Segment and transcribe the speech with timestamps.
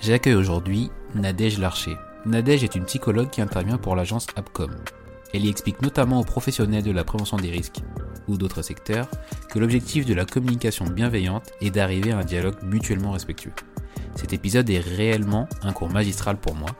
[0.00, 1.96] J'accueille aujourd'hui Nadège Larcher.
[2.24, 4.70] Nadège est une psychologue qui intervient pour l'agence APCOM.
[5.34, 7.82] Elle y explique notamment aux professionnels de la prévention des risques
[8.28, 9.08] ou d'autres secteurs
[9.50, 13.52] que l'objectif de la communication bienveillante est d'arriver à un dialogue mutuellement respectueux.
[14.14, 16.70] Cet épisode est réellement un cours magistral pour moi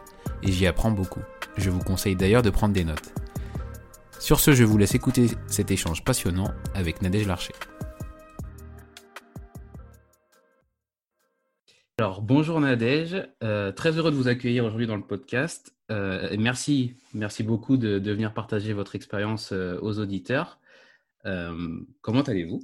[0.45, 1.23] et j'y apprends beaucoup.
[1.57, 3.13] Je vous conseille d'ailleurs de prendre des notes.
[4.21, 7.55] Sur ce, je vous laisse écouter cet échange passionnant avec Nadège Larcher.
[12.01, 15.75] Alors, bonjour Nadège, euh, très heureux de vous accueillir aujourd'hui dans le podcast.
[15.91, 20.61] Euh, merci, merci beaucoup de, venir partager votre expérience euh, aux auditeurs.
[21.25, 22.61] comment allez-vous?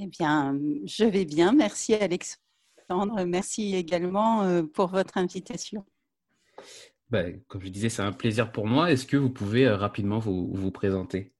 [0.00, 1.52] Eh bien, je vais bien.
[1.52, 3.24] Merci Alexandre.
[3.24, 5.86] Merci également pour votre invitation.
[7.10, 8.90] Ben, comme je disais, c'est un plaisir pour moi.
[8.90, 11.32] Est-ce que vous pouvez rapidement vous, vous présenter?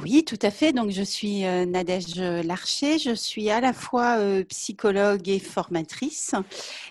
[0.00, 0.72] Oui, tout à fait.
[0.72, 2.98] Donc, je suis Nadège Larcher.
[2.98, 6.34] Je suis à la fois psychologue et formatrice.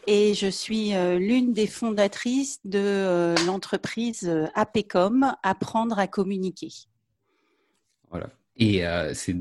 [0.07, 6.69] Et je suis l'une des fondatrices de l'entreprise APECOM, Apprendre à communiquer.
[8.09, 8.29] Voilà.
[8.57, 9.35] Et c'est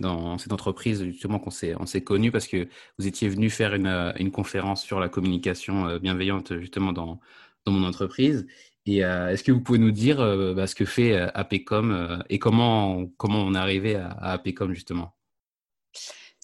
[0.00, 2.66] dans cette entreprise justement qu'on s'est, on s'est connus parce que
[2.98, 7.20] vous étiez venu faire une, conférence sur la communication bienveillante justement dans
[7.66, 8.46] mon entreprise.
[8.90, 12.24] Et euh, est-ce que vous pouvez nous dire euh, bah, ce que fait euh, APECOM
[12.28, 15.14] et comment, comment on est arrivé à, à APECOM justement?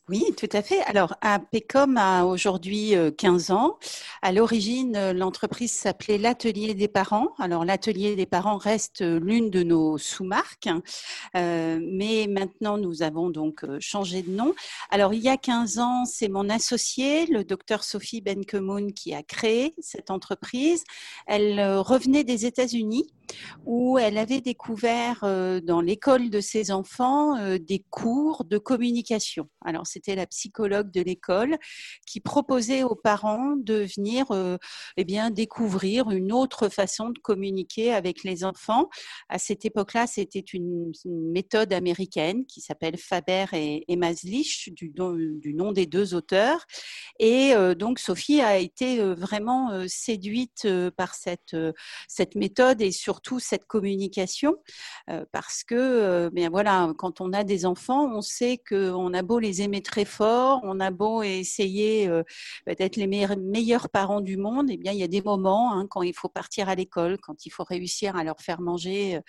[0.09, 0.81] Oui, tout à fait.
[0.83, 3.77] Alors, APECOM a aujourd'hui 15 ans.
[4.23, 7.35] À l'origine, l'entreprise s'appelait l'Atelier des parents.
[7.39, 10.69] Alors, l'Atelier des parents reste l'une de nos sous-marques,
[11.35, 14.55] mais maintenant, nous avons donc changé de nom.
[14.91, 19.25] Alors, il y a 15 ans, c'est mon associé, le docteur Sophie Benkemoun, qui a
[19.25, 20.85] créé cette entreprise.
[21.27, 23.13] Elle revenait des États-Unis
[23.65, 25.23] où elle avait découvert
[25.65, 29.49] dans l'école de ses enfants des cours de communication.
[29.97, 31.57] C'était la psychologue de l'école,
[32.07, 34.27] qui proposait aux parents de venir
[34.99, 38.91] eh bien, découvrir une autre façon de communiquer avec les enfants.
[39.31, 45.73] À cette époque-là, c'était une, méthode américaine qui s'appelle Faber et, et Maslich, du, nom
[45.73, 46.67] des deux auteurs.
[47.19, 51.55] Et donc, Sophie a été vraiment séduite par cette,
[52.35, 54.57] méthode et surtout cette communication,
[55.33, 59.63] parce que, bien voilà, quand on a des enfants, on sait qu'on a beau les
[59.63, 62.11] aimer très fort, on a beau essayer
[62.67, 66.03] d'être les meilleurs, parents du monde, eh bien il y a des moments hein, quand
[66.03, 69.21] il faut partir à l'école, quand il faut réussir à leur faire manger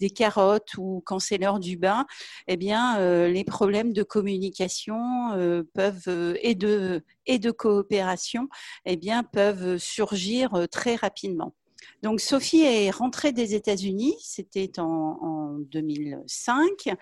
[0.00, 2.06] des carottes ou quand c'est l'heure du bain,
[2.46, 5.30] eh bien les problèmes de communication
[5.74, 8.48] peuvent et de et de coopération,
[8.84, 11.54] eh bien peuvent surgir très rapidement.
[12.02, 16.94] Donc Sophie est rentrée des États-Unis, c'était en, 2005,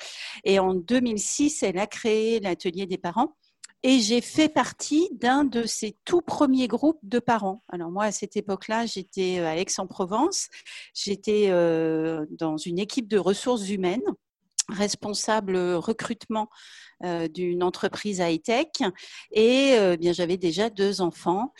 [0.44, 3.36] et en 2006, elle a créé l'atelier des parents.
[3.84, 7.64] Et j'ai fait partie d'un de ses tout premiers groupes de parents.
[7.68, 10.48] Alors moi, à cette époque-là, j'étais à Aix-en-Provence.
[10.94, 14.04] J'étais euh, dans une équipe de ressources humaines
[14.68, 16.48] responsable recrutement
[17.04, 18.68] euh, d'une entreprise high-tech
[19.32, 21.52] et euh, bien j'avais déjà deux enfants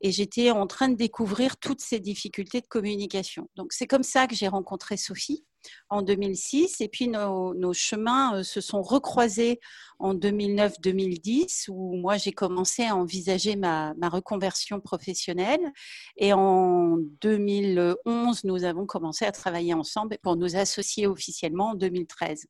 [0.00, 3.48] et j'étais en train de découvrir toutes ces difficultés de communication.
[3.56, 5.44] Donc c'est comme ça que j'ai rencontré Sophie
[5.88, 9.60] en 2006 et puis nos, chemins euh, se sont recroisés
[9.98, 15.60] en 2009-2010 où moi j'ai commencé à envisager ma, ma, reconversion professionnelle
[16.16, 22.46] et en 2011 nous avons commencé à travailler ensemble pour nous associer officiellement en 2013.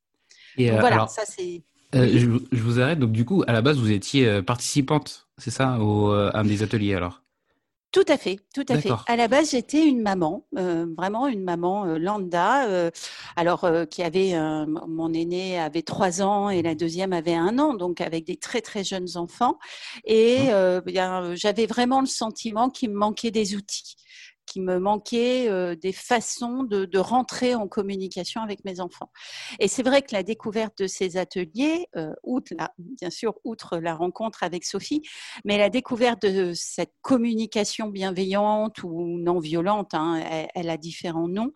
[0.58, 1.62] Et voilà, ça c'est
[1.94, 2.98] euh, je, vous arrête.
[2.98, 6.40] Donc, du coup, à la base, vous étiez euh, participante, c'est ça, au, euh, à
[6.40, 7.22] un des ateliers alors?
[7.96, 8.90] Tout à fait, tout à fait.
[9.06, 12.90] À la base, j'étais une maman, euh, vraiment une maman euh, lambda, euh,
[13.36, 14.34] alors qui avait
[14.86, 18.60] mon aîné avait trois ans et la deuxième avait un an, donc avec des très
[18.60, 19.58] très jeunes enfants.
[20.04, 21.36] Et mmh.
[21.36, 23.96] j'avais vraiment le sentiment qu'il me manquait des outils
[24.56, 29.10] qui me manquait euh, des façons de, rentrer en communication avec mes enfants.
[29.60, 33.94] Et c'est vrai que la découverte de ces ateliers, euh, outre bien sûr, outre la
[33.94, 35.02] rencontre avec Sophie,
[35.44, 41.52] mais la découverte de cette communication bienveillante ou non violente, hein, elle, a différents noms,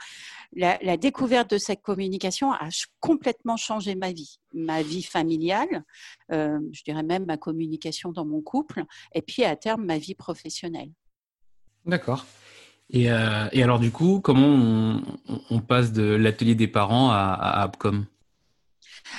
[0.52, 2.69] la, découverte de cette communication a
[3.00, 5.85] complètement changé ma vie, ma vie familiale,
[6.32, 10.14] euh, je dirais même ma communication dans mon couple, et puis à terme ma vie
[10.14, 10.91] professionnelle.
[11.87, 12.26] D'accord.
[12.94, 15.00] Euh, et, alors du coup, comment
[15.50, 18.04] on, passe de l'atelier des parents à, à Abcom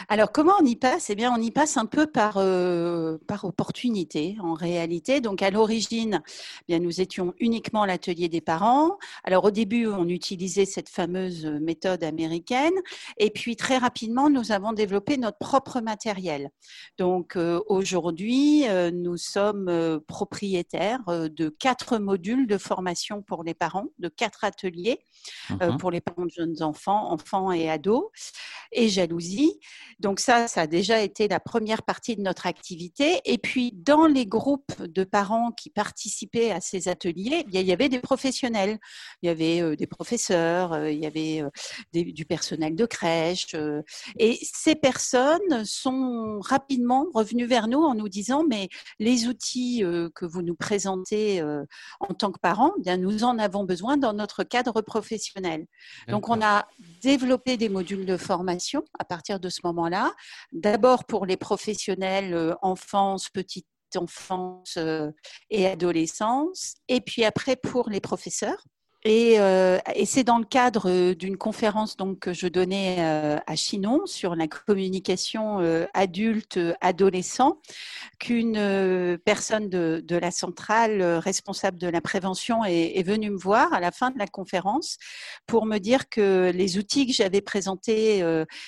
[0.08, 1.10] alors, comment on y passe?
[1.10, 5.22] Eh bien, on y passe un peu par, euh, par opportunité, en réalité.
[5.22, 8.98] Donc, à l'origine, eh bien, nous étions uniquement l'atelier des parents.
[9.24, 12.74] Alors, au début, on utilisait cette fameuse méthode américaine.
[13.18, 16.50] Et puis, très rapidement, nous avons développé notre propre matériel.
[16.98, 23.88] Donc, euh, aujourd'hui, euh, nous sommes propriétaires de quatre modules de formation pour les parents,
[24.00, 25.00] de quatre ateliers
[25.50, 28.10] mmh pour les parents de jeunes enfants, enfants et ados,
[28.72, 29.60] et jalousie.
[30.00, 33.22] Donc ça, ça a déjà été la première partie de notre activité.
[33.26, 37.90] Et puis, dans les groupes de parents qui participaient à ces ateliers, il y avait
[37.90, 38.80] des professionnels.
[39.22, 41.50] Il y avait euh, des professeurs, euh, il y avait euh,
[41.94, 43.56] du personnel de crèche.
[44.18, 48.70] et ces personnes sont rapidement revenues vers nous en nous disant, mais
[49.00, 49.84] les outils
[50.16, 51.42] que vous nous présentez
[52.00, 55.66] en tant que parents, eh bien, nous en avons besoin dans notre cadre professionnel.
[56.08, 56.68] Donc, on a
[57.02, 59.62] développé des modules de formation à partir de ce
[60.52, 65.12] D'abord pour les professionnels euh, enfance, petite enfance euh,
[65.50, 68.64] et adolescence, et puis après pour les professeurs.
[69.08, 73.56] Euh, et, c'est dans le cadre euh, d'une conférence donc, que je donnais euh, à
[73.56, 75.60] Chinon sur la communication
[75.94, 77.60] adulte-adolescent
[78.20, 83.92] qu'une personne de, la centrale responsable de la prévention est, venue me voir à la
[83.92, 84.98] fin de la conférence
[85.48, 88.24] pour me dire que les outils que j'avais présentés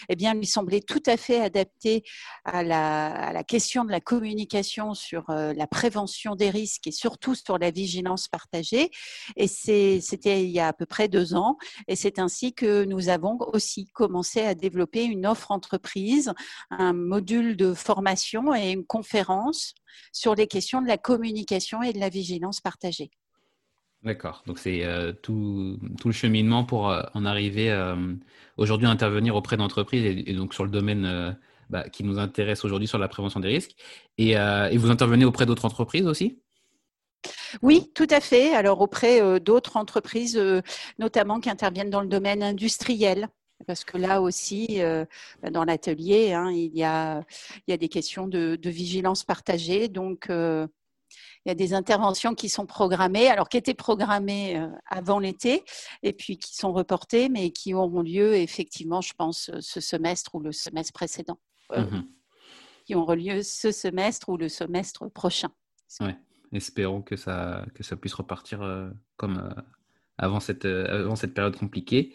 [0.09, 2.03] eh bien, lui semblaient tout à fait adaptés
[2.45, 7.35] à la, à la question de la communication sur la prévention des risques et surtout
[7.35, 8.89] sur la vigilance partagée.
[9.35, 11.57] Et c'est il y a à peu près deux ans.
[11.87, 16.33] Et c'est ainsi que nous avons aussi commencé à développer une offre entreprise,
[16.69, 19.73] un module de formation et une conférence
[20.11, 23.11] sur les questions de la communication et de la vigilance partagée.
[24.03, 24.43] D'accord.
[24.45, 27.95] Donc c'est euh, tout, le cheminement pour euh, en arriver euh,
[28.57, 31.37] aujourd'hui à intervenir auprès d'entreprises et, donc sur le domaine
[31.69, 33.75] bah, qui nous intéresse aujourd'hui sur la prévention des risques.
[34.17, 34.35] et
[34.77, 36.42] vous intervenez auprès d'autres entreprises aussi?
[37.61, 38.53] Oui, tout à fait.
[38.53, 40.61] Alors auprès euh, d'autres entreprises, euh,
[40.99, 43.29] notamment qui interviennent dans le domaine industriel.
[43.65, 45.05] Parce que là aussi, euh,
[45.41, 47.23] bah, dans l'atelier, hein, il, y a,
[47.67, 49.87] des questions de, vigilance partagée.
[49.87, 50.67] Donc, il
[51.45, 55.63] y a des interventions qui sont programmées, alors qui étaient programmées avant l'été,
[56.01, 60.41] et puis qui sont reportées, mais qui auront lieu effectivement, je pense, ce semestre ou
[60.41, 61.37] le semestre précédent.
[61.73, 62.01] Mmh
[62.85, 65.49] qui auront lieu ce semestre ou le semestre prochain.
[66.53, 69.61] Espérons que ça, que ça puisse repartir euh, comme euh,
[70.17, 72.13] avant, cette, euh, avant cette période compliquée.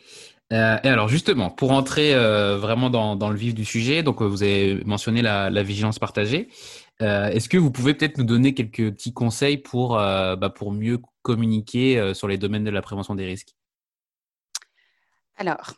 [0.50, 2.14] et alors justement, pour entrer
[2.56, 6.48] vraiment dans, dans, le vif du sujet, donc vous avez mentionné la, la vigilance partagée.
[7.00, 12.14] Est-ce que vous pouvez peut-être nous donner quelques petits conseils pour, bah, pour mieux communiquer
[12.14, 13.54] sur les domaines de la prévention des risques?
[15.36, 15.74] Alors,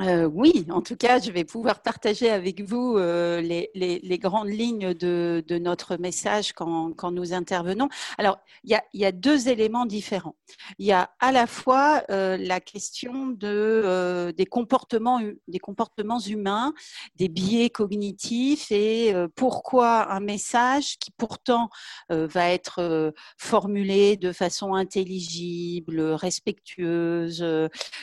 [0.00, 4.92] euh, oui, en tout cas, je vais pouvoir partager avec vous euh, les, grandes lignes
[4.92, 7.88] de, notre message quand, nous intervenons.
[8.18, 10.36] Alors, il y, a, deux éléments différents.
[10.78, 15.20] Il y a à la fois euh, la question de, des, comportements,
[16.26, 16.74] humains,
[17.16, 21.70] des biais cognitifs et pourquoi un message qui pourtant
[22.10, 27.44] va être formulé de façon intelligible, respectueuse,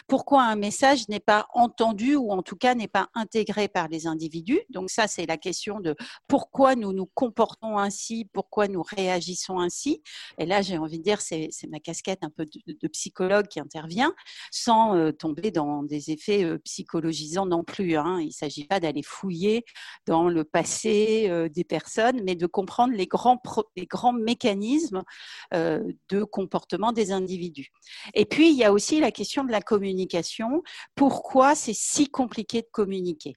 [0.08, 4.08] pourquoi un message n'est pas entendu ou en tout cas n'est pas intégré par les
[4.08, 4.62] individus.
[4.70, 5.96] Donc ça, c'est la question de
[6.28, 10.02] pourquoi nous nous comportons ainsi, pourquoi nous réagissons ainsi.
[10.38, 14.13] Et là, j'ai envie de dire, c'est ma casquette un peu de, psychologue qui intervient,
[14.52, 17.98] sans euh, tomber dans des effets euh, psychologisants non plus.
[17.98, 18.20] Hein.
[18.22, 19.63] Il ne s'agit pas d'aller fouiller
[20.06, 23.42] dans le passé euh, des personnes, mais de comprendre les grands,
[23.75, 25.04] les grands mécanismes
[25.52, 27.72] de comportement des individus.
[28.13, 30.63] Et puis, il y a aussi la question de la communication.
[30.96, 33.36] Pourquoi c'est si compliqué de communiquer.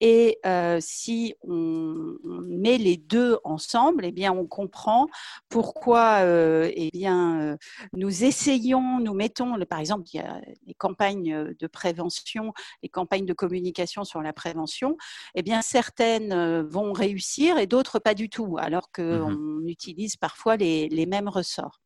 [0.00, 5.06] Et euh, si on, met les deux ensemble, eh bien, on comprend
[5.48, 7.56] pourquoi euh, eh bien, euh,
[7.94, 12.52] nous essayons, nous mettons, par exemple, il y a les campagnes de prévention,
[12.82, 14.96] les campagnes de communication sur la prévention,
[15.34, 20.56] eh bien, certaines vont réussir et d'autres pas du tout, alors qu'on mmh utilise parfois
[20.56, 21.80] les, les mêmes ressorts.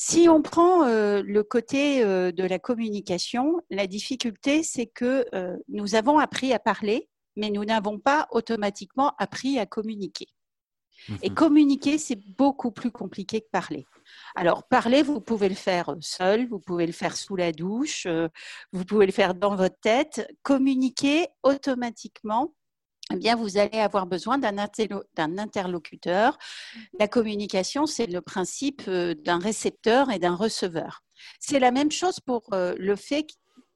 [0.00, 5.56] Si on prend euh, le côté euh, de la communication, la difficulté, c'est que euh,
[5.66, 10.28] nous avons appris à parler, mais nous n'avons pas automatiquement appris à communiquer.
[11.22, 11.34] Et mhm.
[11.34, 13.86] communiquer, c'est beaucoup plus compliqué que parler.
[14.36, 18.06] Alors, parler, vous pouvez le faire seul, vous pouvez le faire sous la douche,
[18.72, 20.28] vous pouvez le faire dans votre tête.
[20.44, 22.54] Communiquer, automatiquement,
[23.12, 26.38] eh bien, vous allez avoir besoin d'un interlocuteur.
[26.98, 31.02] La communication, c'est le principe euh, d'un récepteur et d'un receveur.
[31.40, 33.26] C'est la même chose pour euh, le fait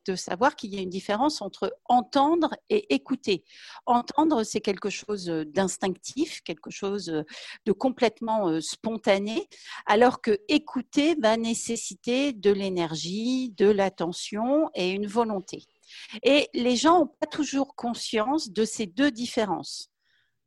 [0.07, 3.45] de savoir qu'il y a une différence entre entendre et écouter.
[3.87, 7.25] Entendre, c'est quelque chose d'instinctif, quelque chose
[7.65, 9.49] de complètement euh, spontané,
[9.87, 15.67] alors que écouter va nécessiter de l'énergie, de l'attention et une volonté.
[16.23, 19.93] Et les gens n'ont pas toujours conscience de ces deux différences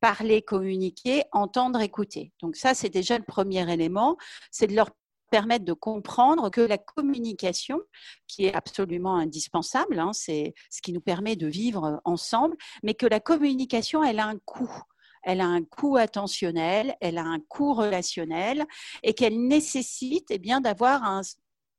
[0.01, 2.31] parler, communiquer, entendre, écouter.
[2.41, 4.17] Donc ça, c'est déjà le premier élément,
[4.51, 4.91] c'est de leur
[5.31, 7.81] permettre de comprendre que la communication,
[8.27, 13.07] qui est absolument indispensable, hein, c'est ce qui nous permet de vivre ensemble, mais que
[13.07, 14.71] la communication, elle a un coût.
[15.23, 18.63] Elle a un coût attentionnel, elle a un coût relationnel
[19.01, 21.21] et qu'elle nécessite eh bien d'avoir un,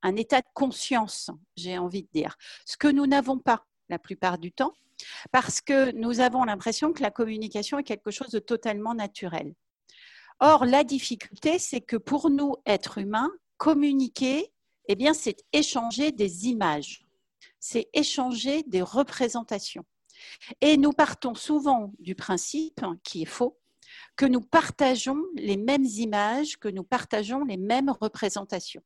[0.03, 4.37] un état de conscience, j'ai envie de dire, ce que nous n'avons pas la plupart
[4.37, 4.73] du temps,
[5.31, 9.53] parce que nous avons l'impression que la communication est quelque chose de totalement naturel.
[10.39, 14.51] Or, la difficulté, c'est que pour nous, êtres humains, communiquer,
[14.87, 17.05] eh bien, c'est échanger des images,
[17.59, 19.85] c'est échanger des représentations.
[20.61, 23.57] Et nous partons souvent du principe, qui est faux,
[24.15, 28.83] que nous partageons les mêmes images, que nous partageons les mêmes représentations.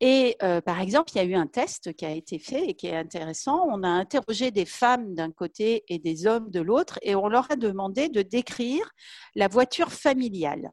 [0.00, 2.74] Et euh, par exemple, il y a eu un test qui a été fait et
[2.74, 3.66] qui est intéressant.
[3.68, 7.50] On a interrogé des femmes d'un côté et des hommes de l'autre et on leur
[7.50, 8.88] a demandé de décrire
[9.34, 10.70] la voiture familiale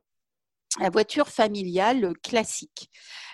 [0.80, 2.90] la voiture familiale classique.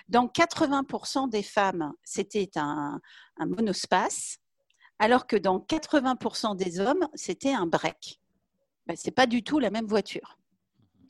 [0.08, 3.00] Dans 80% des femmes, c'était un,
[3.38, 4.38] monospace,
[4.98, 8.20] alors que dans 80% des hommes, c'était un break.
[8.86, 10.38] Ben, Ce n'est pas du tout la même voiture.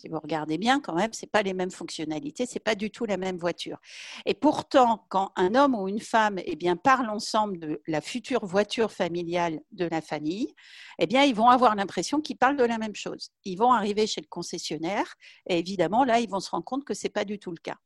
[0.02, 3.04] Si vous regardez bien, quand même, c'est pas les mêmes fonctionnalités, c'est pas du tout
[3.04, 3.78] la même voiture.
[4.26, 8.90] Et pourtant, quand un homme ou une femme, eh parlent ensemble de la future voiture
[8.90, 10.56] familiale de la famille,
[10.98, 13.30] eh bien, ils vont avoir l'impression qu'ils parlent de la même chose.
[13.44, 15.14] Ils vont arriver chez le concessionnaire
[15.48, 17.76] et évidemment, là, ils vont se rendre compte que c'est pas du tout le cas.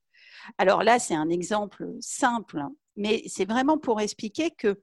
[0.56, 2.62] Alors là, c'est un exemple simple,
[2.96, 4.80] mais c'est vraiment pour expliquer que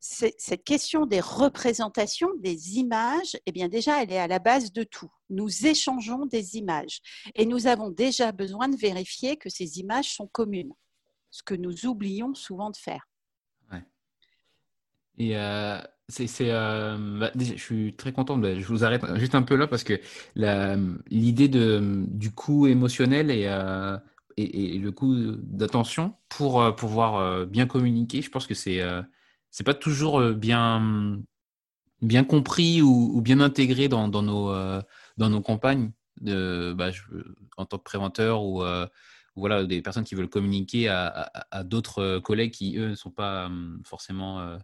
[0.00, 4.84] cette question des représentations, des images, eh bien déjà, elle est à la base de
[4.84, 5.10] tout.
[5.28, 7.00] Nous échangeons des images
[7.34, 10.72] et nous avons déjà besoin de vérifier que ces images sont communes,
[11.30, 13.08] ce que nous oublions souvent de faire.
[13.72, 13.82] Ouais.
[15.18, 18.40] Et euh, c'est, euh, bah, je suis très content.
[18.40, 20.00] je vous arrête juste un peu là parce que
[21.10, 23.98] l'idée du coût émotionnel euh,
[24.36, 28.80] et, le coût d'attention pour pouvoir bien communiquer, je pense que c'est
[29.50, 31.18] c'est pas toujours euh, bien,
[32.02, 34.82] bien compris ou, bien intégré dans, nos, euh,
[35.16, 36.90] dans nos campagnes bah,
[37.56, 38.86] en tant que préventeur ou euh,
[39.36, 41.30] voilà, des personnes qui veulent communiquer à,
[41.62, 43.48] d'autres collègues qui, eux, ne sont pas
[43.84, 44.58] forcément,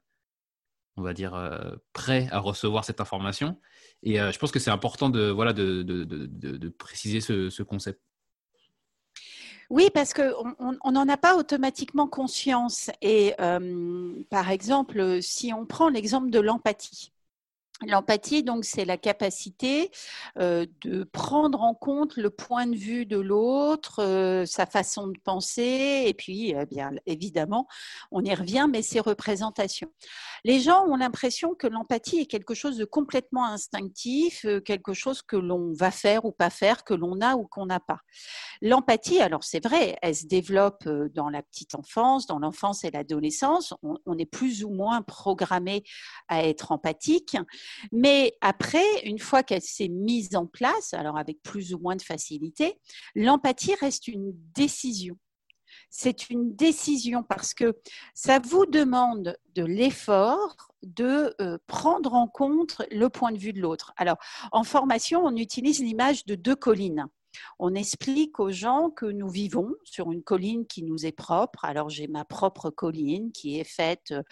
[0.97, 3.61] on va dire, prêts à recevoir cette information.
[4.03, 8.01] Et je pense que c'est important de, voilà, de, de, de, préciser ce, concept.
[9.71, 12.91] Oui, parce qu'on n'en a pas automatiquement conscience.
[13.03, 17.13] Et euh, par exemple, si on prend l'exemple de l'empathie,
[17.83, 19.91] L'empathie, donc, c'est la capacité
[20.39, 25.19] euh, de prendre en compte le point de vue de l'autre, euh, sa façon de
[25.19, 27.67] penser, et puis, eh bien, évidemment,
[28.13, 29.91] on y revient, mais ses représentations.
[30.45, 35.23] Les gens ont l'impression que l'empathie est quelque chose de complètement instinctif, euh, quelque chose
[35.23, 37.99] que l'on va faire ou pas faire, que l'on a ou qu'on n'a pas.
[38.63, 43.75] L'empathie, alors c'est vrai, elle se développe dans la petite enfance, dans l'enfance et l'adolescence.
[43.83, 45.83] on est plus ou moins programmé
[46.29, 47.37] à être empathique.
[47.93, 52.03] Mais après, une fois qu'elle s'est mise en place, alors avec plus ou moins de
[52.03, 52.79] facilité,
[53.15, 55.17] l'empathie reste une décision.
[55.91, 57.77] C'est une décision parce que
[58.15, 63.61] ça vous demande de l'effort de euh, prendre en compte le point de vue de
[63.61, 63.93] l'autre.
[63.97, 64.17] Alors,
[64.53, 67.07] en formation, on utilise l'image de deux collines.
[67.59, 71.65] On explique aux gens que nous vivons sur une colline qui nous est propre.
[71.65, 74.23] Alors j'ai ma propre colline qui est faite euh,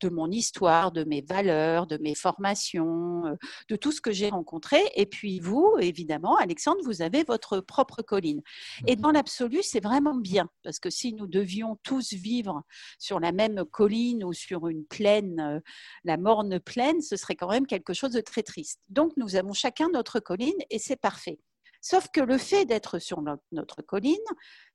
[0.00, 3.34] de mon histoire, de mes valeurs, de mes formations, euh,
[3.68, 4.78] de tout ce que j'ai rencontré.
[4.94, 8.42] Et puis vous, évidemment, Alexandre, vous avez votre propre colline.
[8.86, 12.62] Et dans l'absolu, c'est vraiment bien parce que si nous devions tous vivre
[12.98, 15.60] sur la même colline ou sur une plaine, euh,
[16.04, 18.80] la morne plaine, ce serait quand même quelque chose de très triste.
[18.88, 21.38] Donc nous avons chacun notre colline et c'est parfait.
[21.80, 23.22] Sauf que le fait d'être sur
[23.52, 24.16] notre colline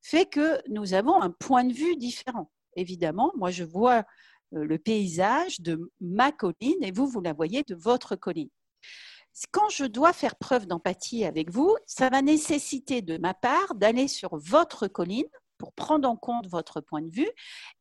[0.01, 2.51] fait que nous avons un point de vue différent.
[2.75, 4.03] Évidemment, moi je vois
[4.53, 8.49] euh, le paysage de ma colline et vous, vous la voyez de votre colline.
[9.51, 14.07] Quand je dois faire preuve d'empathie avec vous, ça va nécessiter de ma part d'aller
[14.07, 17.29] sur votre colline pour prendre en compte votre point de vue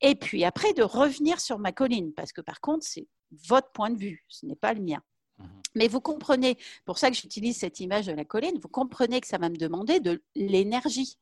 [0.00, 3.08] et puis après de revenir sur ma colline parce que par contre, c'est
[3.48, 5.02] votre point de vue, ce n'est pas le mien.
[5.38, 5.48] Mhm.
[5.74, 9.26] Mais vous comprenez, pour ça que j'utilise cette image de la colline, vous comprenez que
[9.26, 11.18] ça va me demander de l'énergie.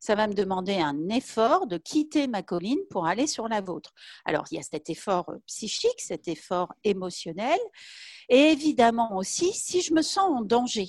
[0.00, 3.92] Ça va me demander un effort de quitter ma colline pour aller sur la vôtre.
[4.24, 7.58] Alors, il y a cet effort euh, psychique, cet effort émotionnel.
[8.28, 10.88] Et évidemment aussi, si je me sens en danger,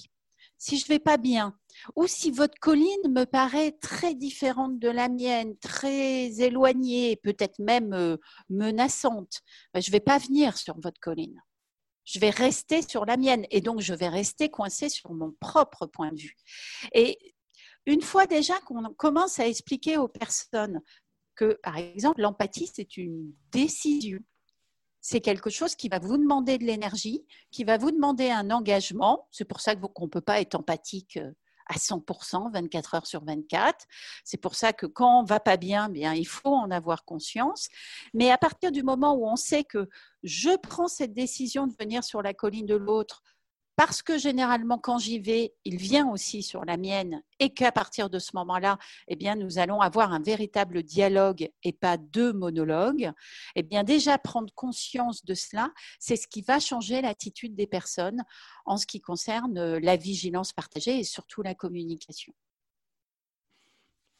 [0.57, 1.57] si je ne vais pas bien,
[1.95, 7.93] ou si votre colline me paraît très différente de la mienne, très éloignée, peut-être même
[7.93, 8.17] euh,
[8.49, 9.41] menaçante,
[9.73, 11.41] ben, je ne vais pas venir sur votre colline
[12.05, 15.85] je vais rester sur la mienne et donc je vais rester coincé sur mon propre
[15.85, 16.35] point de vue.
[16.93, 17.17] Et
[17.85, 20.81] une fois déjà qu'on commence à expliquer aux personnes
[21.35, 24.19] que, par exemple, l'empathie, c'est une décision.
[25.01, 29.27] C'est quelque chose qui va vous demander de l'énergie, qui va vous demander un engagement.
[29.31, 31.31] C'est pour ça qu'on ne peut pas être empathique euh,
[31.67, 33.85] à 100%, 24 heures sur 24.
[34.23, 37.69] C'est pour ça que quand on va pas bien, bien, il faut en avoir conscience.
[38.13, 39.89] Mais à partir du moment où on sait que
[40.23, 43.21] je prends cette décision de venir sur la colline de l'autre
[43.75, 48.09] parce que généralement, quand j'y vais, il vient aussi sur la mienne et qu'à partir
[48.09, 48.77] de ce moment-là,
[49.07, 53.11] eh bien, nous allons avoir un véritable dialogue et pas deux monologues.
[53.55, 58.23] Eh bien, déjà prendre conscience de cela, c'est ce qui va changer l'attitude des personnes
[58.65, 62.33] en ce qui concerne euh, la vigilance partagée et surtout la communication.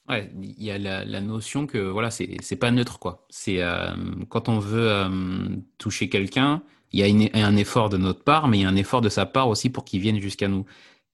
[0.10, 3.26] Ouais, il y a la, notion que voilà, c'est pas neutre quoi.
[3.30, 3.96] C'est euh,
[4.28, 6.62] quand on veut euh, toucher quelqu'un,
[6.94, 9.10] il y a un effort de notre part, mais il y a un effort de
[9.10, 10.66] sa part aussi pour qu'il vienne jusqu'à nous.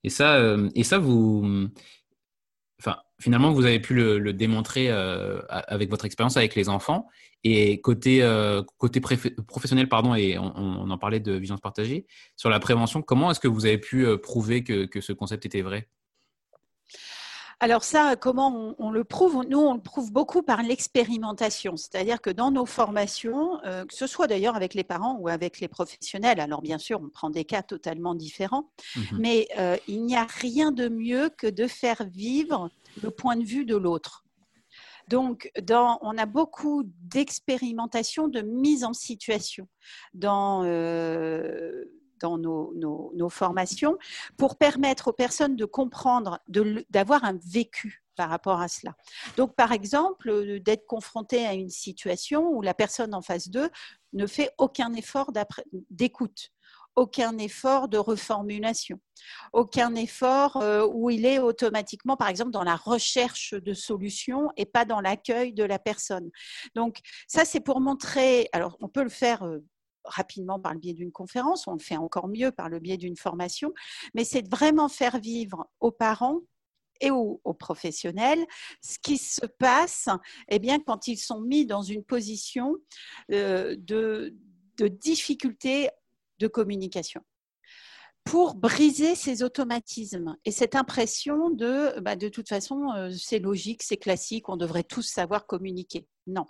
[0.03, 1.69] Et ça, euh, vous,
[3.19, 7.07] finalement, vous avez pu le, démontrer avec votre expérience avec les enfants.
[7.45, 8.21] Et côté
[8.77, 8.99] côté
[9.47, 13.01] professionnel, pardon, et on, en parlait de vigilance partagée sur la prévention.
[13.01, 15.87] Comment est-ce que vous avez pu prouver que ce concept était vrai?
[17.61, 19.43] Alors ça, comment on, le prouve?
[19.49, 21.75] Nous, on le prouve beaucoup par l'expérimentation.
[21.75, 25.59] C'est-à-dire que dans nos formations, euh, que ce soit d'ailleurs avec les parents ou avec
[25.59, 30.05] les professionnels, alors bien sûr, on prend des cas totalement différents, mmh mais euh, il
[30.05, 32.69] n'y a rien de mieux que de faire vivre
[33.03, 34.23] le point de vue de l'autre.
[35.09, 39.67] Donc, dans, on a beaucoup d'expérimentation, de mise en situation
[40.13, 41.83] dans, euh,
[42.19, 43.97] dans nos, formations
[44.37, 46.39] pour permettre aux personnes de comprendre,
[46.89, 48.95] d'avoir un vécu par rapport à cela.
[49.37, 53.69] Donc, par exemple, euh, d'être confronté à une situation où la personne en face d'eux
[54.11, 55.31] ne fait aucun effort
[55.89, 56.51] d'écoute
[56.95, 58.99] aucun effort de reformulation,
[59.53, 64.65] aucun effort euh, où il est automatiquement, par exemple, dans la recherche de solutions et
[64.65, 66.29] pas dans l'accueil de la personne.
[66.75, 69.59] Donc, ça, c'est pour montrer, alors on peut le faire euh,
[70.09, 73.15] rapidement par le biais d'une conférence, on le fait encore mieux par le biais d'une
[73.15, 73.73] formation,
[74.13, 76.41] mais c'est de vraiment faire vivre aux parents
[77.01, 78.45] et aux, professionnels
[78.81, 80.09] ce qui se passe
[80.49, 82.75] eh bien, quand ils sont mis dans une position
[83.31, 84.35] euh, de,
[84.77, 85.89] difficulté
[86.39, 87.21] de communication
[88.23, 93.83] pour briser ces automatismes et cette impression de bah, de toute façon euh, c'est logique,
[93.83, 96.07] c'est classique, on devrait tous savoir communiquer.
[96.29, 96.45] Non.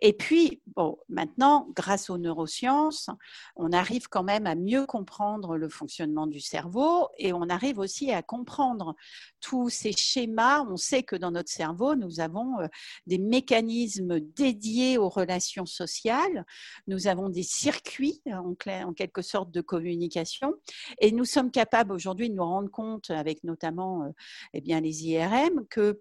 [0.00, 3.10] Et puis, bon, maintenant, grâce aux neurosciences,
[3.54, 8.10] on arrive quand même à mieux comprendre le fonctionnement du cerveau et on arrive aussi
[8.10, 8.96] à comprendre
[9.40, 10.64] tous ces schémas.
[10.64, 12.66] On sait que dans notre cerveau, nous avons euh,
[13.06, 16.44] des mécanismes dédiés aux relations sociales.
[16.88, 20.54] Nous avons des circuits, en, en quelque sorte, de communication.
[21.00, 24.08] Et nous sommes capables aujourd'hui de nous rendre compte, avec notamment euh,
[24.54, 26.00] eh bien, les IRM, que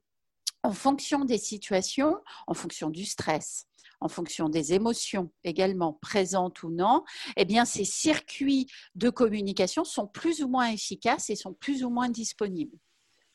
[0.63, 2.17] en fonction des situations,
[2.47, 3.67] en fonction du stress,
[4.01, 7.03] en fonction des émotions également présentes ou non,
[7.37, 11.89] eh bien ces circuits de communication sont plus ou moins efficaces et sont plus ou
[11.89, 12.77] moins disponibles.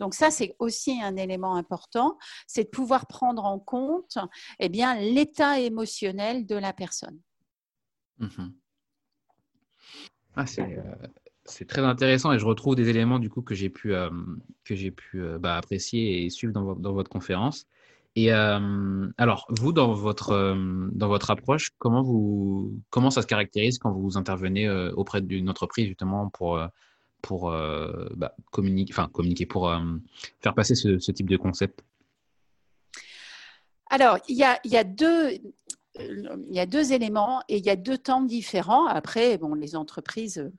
[0.00, 4.18] Donc ça, c'est aussi un élément important, c'est de pouvoir prendre en compte
[4.58, 7.20] eh bien l'état émotionnel de la personne.
[8.18, 8.48] Mmh
[10.36, 10.94] ah, c'est euh,
[11.44, 13.92] c'est très intéressant et je retrouve des éléments du coup que j'ai pu,
[14.64, 17.66] j'ai pu bah, apprécier et suivre dans, dans votre conférence.
[18.16, 20.56] Et alors, vous, dans votre,
[20.92, 26.30] dans approche, comment, vous, comment ça se caractérise quand vous intervenez auprès d'une entreprise justement
[26.30, 26.60] pour,
[27.22, 29.74] pour bah, communiquer, pour
[30.40, 31.84] faire passer ce, type de concept?
[33.90, 35.30] Alors, il y a, deux
[35.98, 38.86] il y éléments et il y a deux temps différents.
[38.86, 40.50] Après, bon, les entreprises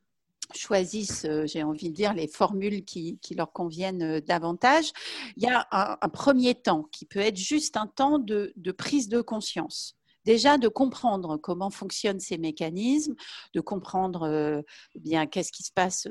[0.53, 4.91] choisissent, euh, j'ai envie de dire, les formules qui, leur conviennent euh, davantage.
[5.37, 9.21] Il y a un, premier temps qui peut être juste un temps de prise de
[9.21, 13.15] conscience déjà de comprendre comment fonctionnent ces mécanismes,
[13.53, 14.61] de comprendre euh,
[14.95, 16.07] bien qu'est-ce qui se passe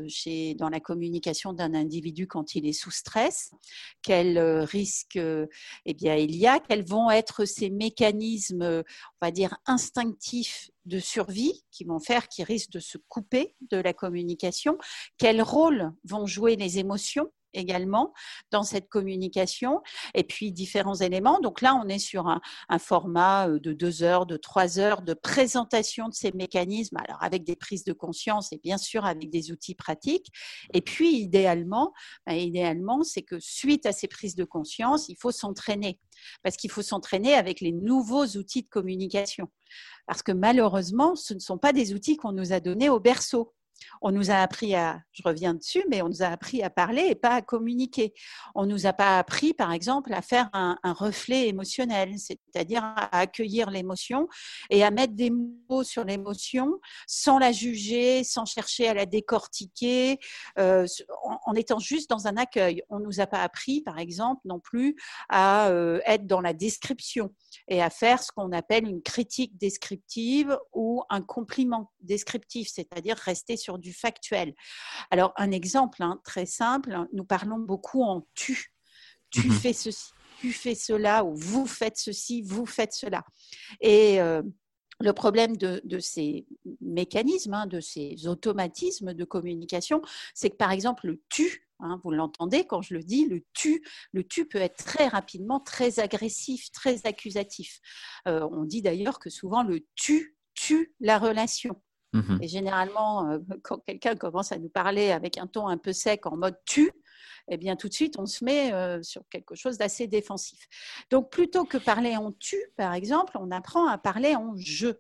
[0.56, 3.52] dans la communication d'un individu quand il est sous stress,
[4.02, 5.46] quels euh, risques euh,
[5.86, 8.82] eh il y a, quels vont être ces mécanismes,
[9.20, 13.92] va dire, instinctifs de survie qui vont faire qu'ils risquent de se couper de la
[13.92, 14.78] communication,
[15.18, 18.12] quel rôle vont jouer les émotions également
[18.50, 19.82] dans cette communication,
[20.14, 21.40] et puis différents éléments.
[21.40, 22.40] Donc là, on est sur un,
[22.78, 27.44] format euh, de deux heures, de trois heures de présentation de ces mécanismes, alors avec
[27.44, 30.28] des prises de conscience et bien sûr avec des outils pratiques.
[30.72, 31.92] Et puis, idéalement,
[32.26, 36.00] ben, idéalement, c'est que suite à ces prises de conscience, il faut s'entraîner,
[36.42, 39.48] parce qu'il faut s'entraîner avec les nouveaux outils de communication.
[40.06, 43.54] Parce que malheureusement, ce ne sont pas des outils qu'on nous a donnés au berceau.
[44.00, 47.06] On nous a appris à, je reviens dessus, mais on nous a appris à parler
[47.10, 48.14] et pas à communiquer.
[48.54, 53.70] On nous a pas appris, par exemple, à faire un, reflet émotionnel, c'est-à-dire à accueillir
[53.70, 54.28] l'émotion
[54.70, 60.18] et à mettre des mots sur l'émotion sans la juger, sans chercher à la décortiquer,
[60.58, 60.86] euh,
[61.46, 62.82] en, étant juste dans un accueil.
[62.90, 64.96] On nous a pas appris, par exemple, non plus
[65.28, 67.34] à euh, être dans la description
[67.68, 73.56] et à faire ce qu'on appelle une critique descriptive ou un compliment descriptif, c'est-à-dire rester
[73.56, 74.54] sur du factuel.
[75.10, 78.72] Alors, un exemple hein, très simple, nous parlons beaucoup en tu.
[79.30, 79.54] Tu mhm.
[79.54, 83.24] fais ceci, tu fais cela, ou vous faites ceci, vous faites cela.
[83.80, 84.42] Et euh,
[85.00, 86.46] le problème de, ces
[86.80, 90.02] mécanismes, hein, de ces automatismes de communication,
[90.34, 93.84] c'est que par exemple le tu, hein, vous l'entendez quand je le dis, le tu,
[94.12, 97.80] le tu peut être très rapidement très agressif, très accusatif.
[98.28, 101.80] Euh, on dit d'ailleurs que souvent le tu tue la relation.
[102.14, 105.92] Mmh et généralement, euh, quand quelqu'un commence à nous parler avec un ton un peu
[105.92, 106.92] sec en mode tu,
[107.48, 110.68] eh bien tout de suite, on se met euh, sur quelque chose d'assez défensif.
[111.10, 114.94] Donc plutôt que parler en tu, par exemple, on apprend à parler en je.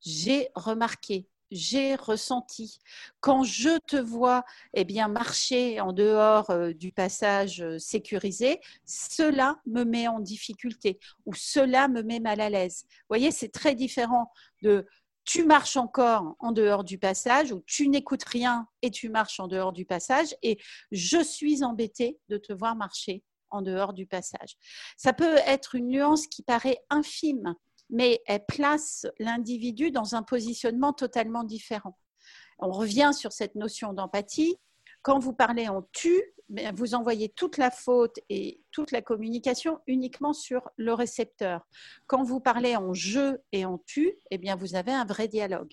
[0.00, 2.78] J'ai remarqué, j'ai ressenti.
[3.20, 9.84] Quand je te vois eh bien, marcher en dehors euh, du passage sécurisé, cela me
[9.84, 12.86] met en difficulté ou cela me met mal à l'aise.
[12.88, 14.32] Vous voyez, c'est très différent
[14.62, 14.86] de
[15.24, 19.48] tu marches encore en dehors du passage ou tu n'écoutes rien et tu marches en
[19.48, 20.58] dehors du passage et
[20.92, 24.56] je suis embêtée de te voir marcher en dehors du passage.
[24.96, 27.54] Ça peut être une nuance qui paraît infime,
[27.88, 31.98] mais elle place l'individu dans un positionnement totalement différent.
[32.58, 34.56] On revient sur cette notion d'empathie.
[35.04, 36.22] Quand vous parlez en tu,
[36.74, 41.60] vous envoyez toute la faute et toute la communication uniquement sur le récepteur.
[42.06, 45.72] Quand vous parlez en je et en tu, eh bien, vous avez un vrai dialogue.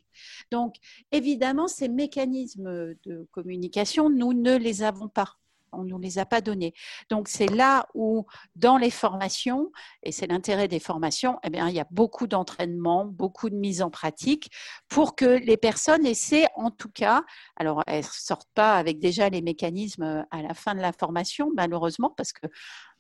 [0.52, 0.76] Donc,
[1.14, 5.38] évidemment, ces mécanismes de communication, nous ne les avons pas
[5.72, 6.74] on ne nous les a pas donnés.
[7.10, 9.72] Donc c'est là où, dans les formations,
[10.04, 13.82] et c'est l'intérêt des formations, eh bien, il y a beaucoup d'entraînement, beaucoup de mise
[13.82, 14.52] en pratique
[14.88, 17.24] pour que les personnes essaient, en tout cas,
[17.56, 21.52] alors elles ne sortent pas avec déjà les mécanismes à la fin de la formation,
[21.56, 22.50] malheureusement, parce qu'il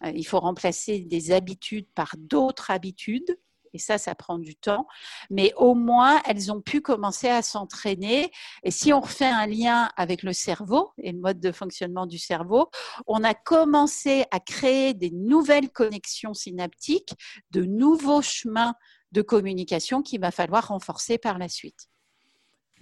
[0.05, 3.37] euh, faut remplacer des habitudes par d'autres habitudes
[3.73, 4.87] et ça, ça prend du temps.
[5.29, 8.31] Mais au moins, elles ont pu commencer à s'entraîner.
[8.63, 12.17] Et si on refait un lien avec le cerveau et le mode de fonctionnement du
[12.17, 12.69] cerveau,
[13.07, 17.13] on a commencé à créer des nouvelles connexions synaptiques,
[17.51, 18.75] de nouveaux chemins
[19.11, 21.87] de communication qu'il va falloir renforcer par la suite.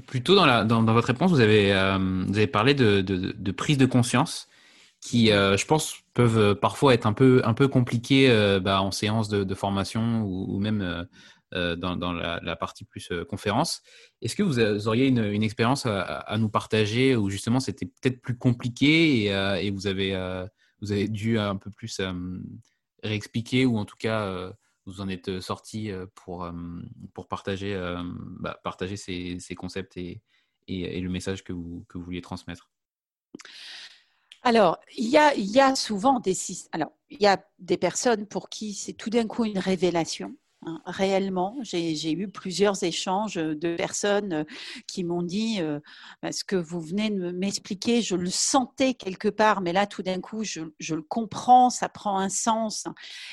[0.08, 4.49] Plutôt dans, votre réponse, vous avez, euh, parlé de, prise de conscience
[5.02, 8.82] qui, euh, je pense, peuvent euh, parfois être un peu, un peu compliqués euh, bah,
[8.82, 11.08] en séance de, formation ou, même
[11.52, 13.82] dans, la, partie plus conférence.
[14.22, 19.26] Est-ce que vous, auriez une, expérience à, nous partager où justement c'était peut-être plus compliqué
[19.26, 20.12] et, vous, avez,
[20.82, 22.00] vous avez dû un peu plus
[23.04, 24.52] réexpliquer ou en tout cas
[24.86, 26.50] vous en êtes sorti pour,
[27.14, 27.76] pour partager,
[28.40, 30.22] bah, partager ces, concepts et,
[30.68, 32.70] et, le message que vous, que vous vouliez transmettre?
[34.42, 35.18] Alors, il y
[35.60, 36.36] a, souvent des,
[36.72, 40.36] alors, il y a des personnes pour qui c'est tout d'un coup une révélation.
[40.66, 44.46] Hein, réellement, j'ai eu plusieurs échanges de personnes
[44.88, 45.60] qui m'ont dit
[46.22, 50.04] «Bah, ce que vous venez de m'expliquer, je le sentais quelque part, mais là tout
[50.04, 50.62] d'un coup, je,
[50.94, 52.88] le comprends, ça prend un sens.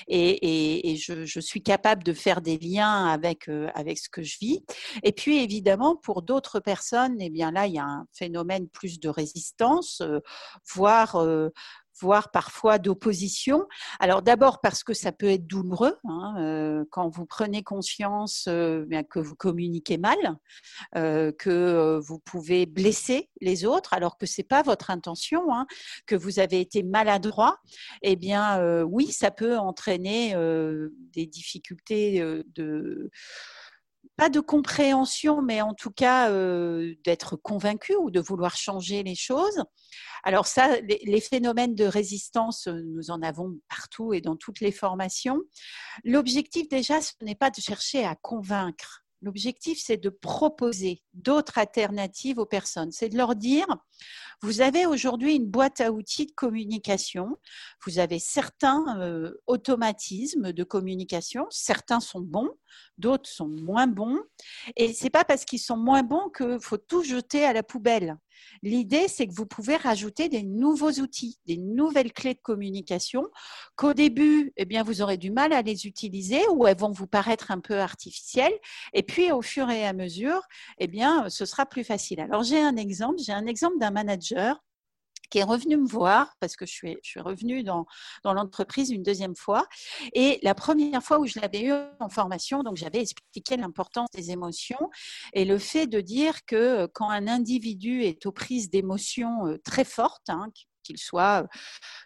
[0.06, 4.64] Et, je, suis capable de faire des liens avec, avec ce que je vis.
[5.02, 9.00] Et puis évidemment, pour d'autres personnes, eh bien là, il y a un phénomène plus
[9.00, 10.00] de résistance,
[10.64, 11.16] voire
[12.00, 13.66] voire parfois d'opposition.
[14.00, 18.84] Alors d'abord parce que ça peut être douloureux hein, euh, quand vous prenez conscience euh,
[19.10, 20.16] que vous communiquez mal,
[20.96, 25.66] euh, que vous pouvez blesser les autres alors que c'est pas votre intention, hein,
[26.06, 27.58] que vous avez été maladroit.
[28.02, 30.34] Eh bien oui, ça peut entraîner
[31.12, 32.20] des difficultés
[32.54, 33.10] de
[34.16, 36.30] pas de compréhension, mais en tout cas
[37.04, 39.62] d'être convaincu ou de vouloir changer les choses.
[40.24, 45.40] Alors ça, les, phénomènes de résistance, nous en avons partout et dans toutes les formations.
[46.04, 49.04] L'objectif déjà, ce n'est pas de chercher à convaincre.
[49.22, 52.92] L'objectif, c'est de proposer d'autres alternatives aux personnes.
[52.92, 53.66] C'est de leur dire,
[54.42, 57.36] vous avez aujourd'hui une boîte à outils de communication,
[57.84, 58.84] vous avez certains
[59.46, 62.50] automatismes de communication, certains sont bons,
[62.98, 64.18] d'autres sont moins bons.
[64.76, 68.16] Et c'est pas parce qu'ils sont moins bons qu'il faut tout jeter à la poubelle.
[68.62, 73.24] L'idée, c'est que vous pouvez rajouter des nouveaux outils, des nouvelles clés de communication
[73.76, 77.06] qu'au début, eh bien, vous aurez du mal à les utiliser ou elles vont vous
[77.06, 78.52] paraître un peu artificielles.
[78.92, 80.42] Et puis, au fur et à mesure,
[80.78, 82.20] eh bien, ce sera plus facile.
[82.20, 83.16] Alors, j'ai un exemple.
[83.18, 84.25] J'ai un exemple d'un manager
[85.30, 87.86] qui est revenu me voir parce que je suis, je suis revenue dans,
[88.22, 89.66] dans l'entreprise une deuxième fois.
[90.14, 94.30] Et la première fois où je l'avais eu en formation, donc j'avais expliqué l'importance des
[94.30, 94.90] émotions
[95.32, 99.84] et le fait de dire que quand un individu est aux prises d'émotions euh, très
[99.84, 100.48] fortes, hein,
[100.82, 101.46] qu'il soit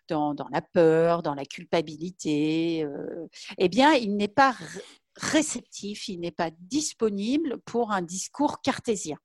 [0.08, 3.26] dans, dans, la peur, dans la culpabilité, euh,
[3.58, 4.56] eh bien, il n'est pas
[5.16, 9.18] réceptif, il n'est pas disponible pour un discours cartésien.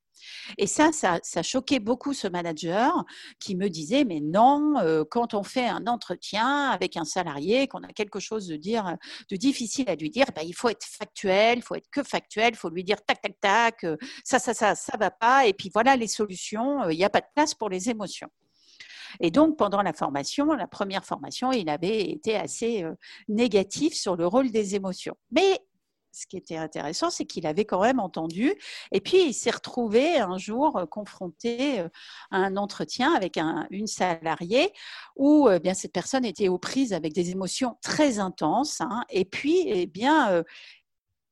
[0.58, 3.04] Et ça, ça, ça, choquait beaucoup ce manager
[3.38, 7.82] qui me disait, mais non, euh, quand on fait un entretien avec un salarié, qu'on
[7.82, 8.96] a quelque chose de dire,
[9.30, 12.50] de difficile à lui dire, bah, il faut être factuel, il faut être que factuel,
[12.52, 15.52] il faut lui dire tac, tac, tac, euh, ça, ça, ça, ça va pas, et
[15.52, 18.28] puis voilà les solutions, euh, il n'y a pas de place pour les émotions.
[19.20, 22.84] Et donc, pendant la formation, la première formation, il avait été assez
[23.28, 25.16] négatif sur le rôle des émotions.
[25.30, 25.58] Mais
[26.16, 28.54] ce qui était intéressant, c'est qu'il avait quand même entendu.
[28.90, 31.88] Et puis, il s'est retrouvé un jour euh, confronté euh,
[32.30, 33.38] à un entretien avec
[33.70, 34.72] une salariée
[35.14, 38.80] où euh, bien, cette personne était aux prises avec des émotions très intenses.
[38.80, 39.04] Hein.
[39.10, 40.42] et puis, eh bien,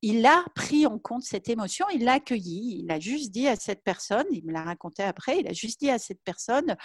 [0.03, 3.57] il a pris en compte cette émotion, il l'a accueillie, il a juste dit à
[3.57, 6.77] cette personne, il me l'a raconté après, il a juste dit à cette personne,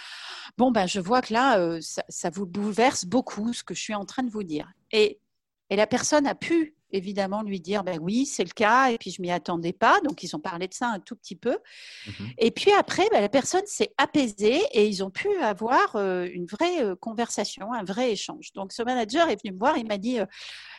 [0.56, 3.94] bon ben je vois que là, ça, ça, vous bouleverse beaucoup ce que je suis
[3.94, 4.70] en train de vous dire.
[4.90, 5.20] Et,
[5.68, 9.10] et la personne a pu évidemment lui dire ben oui c'est le cas et puis
[9.10, 11.58] je m'y attendais pas donc ils ont parlé de ça un tout petit peu
[12.06, 12.28] mhm.
[12.38, 16.46] et puis après ben, la personne s'est apaisée et ils ont pu avoir euh, une
[16.46, 19.98] vraie euh, conversation un vrai échange donc ce manager est venu me voir il m'a
[19.98, 20.26] dit euh,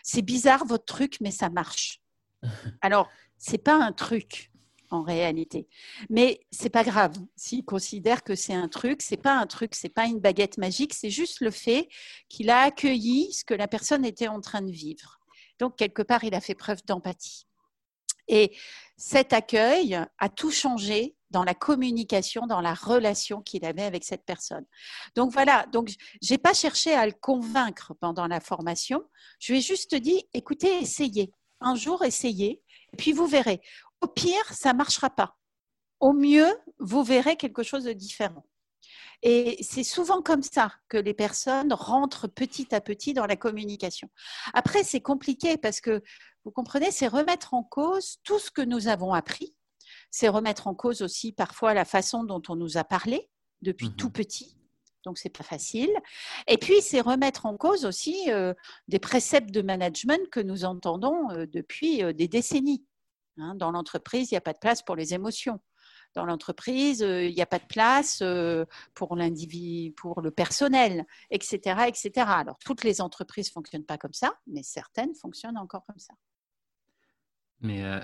[0.04, 2.02] c'est bizarre votre truc mais ça marche
[2.82, 4.52] alors c'est pas un truc
[4.92, 5.68] en réalité.
[6.10, 7.16] Mais c'est pas grave.
[7.36, 10.94] S'il considère que c'est un truc, c'est pas un truc, c'est pas une baguette magique,
[10.94, 11.88] c'est juste le fait
[12.30, 15.21] qu'il a accueilli ce que la personne était en train de vivre.
[15.62, 17.46] Donc, quelque part, il a fait preuve d'empathie.
[18.28, 18.58] Et
[18.98, 24.26] cet accueil a tout changé dans la communication, dans la relation qu'il avait avec cette
[24.26, 24.66] personne.
[25.16, 29.04] Donc voilà, donc j'ai pas cherché à le convaincre pendant la formation.
[29.40, 31.32] Je lui ai juste dit, écoutez, essayez.
[31.60, 33.62] Un jour, essayez, et puis vous verrez.
[34.02, 35.38] Au pire, ça marchera pas.
[36.00, 38.44] Au mieux, vous verrez quelque chose de différent.
[39.24, 44.10] Et c'est souvent comme ça que les personnes rentrent petit à petit dans la communication.
[44.54, 46.02] Après, c'est compliqué parce que,
[46.44, 49.56] vous comprenez, c'est remettre en cause tout ce que nous avons appris.
[50.10, 53.30] C'est remettre en cause aussi parfois la façon dont on nous a parlé
[53.62, 54.58] depuis mmh tout petit.
[55.06, 55.92] Donc, c'est pas facile.
[56.48, 58.54] Et puis, c'est remettre en cause aussi euh,
[58.88, 62.86] des préceptes de management que nous entendons euh, depuis euh, des décennies.
[63.38, 65.60] Hein, dans l'entreprise, il n'y a pas de place pour les émotions
[66.16, 71.06] dans l'entreprise, euh, il n'y a pas de place euh, pour l'individu, pour le personnel,
[71.30, 72.12] etc., etc.
[72.28, 76.14] Alors, toutes les entreprises ne fonctionnent pas comme ça, mais certaines fonctionnent encore comme ça.
[77.62, 78.00] Mais euh,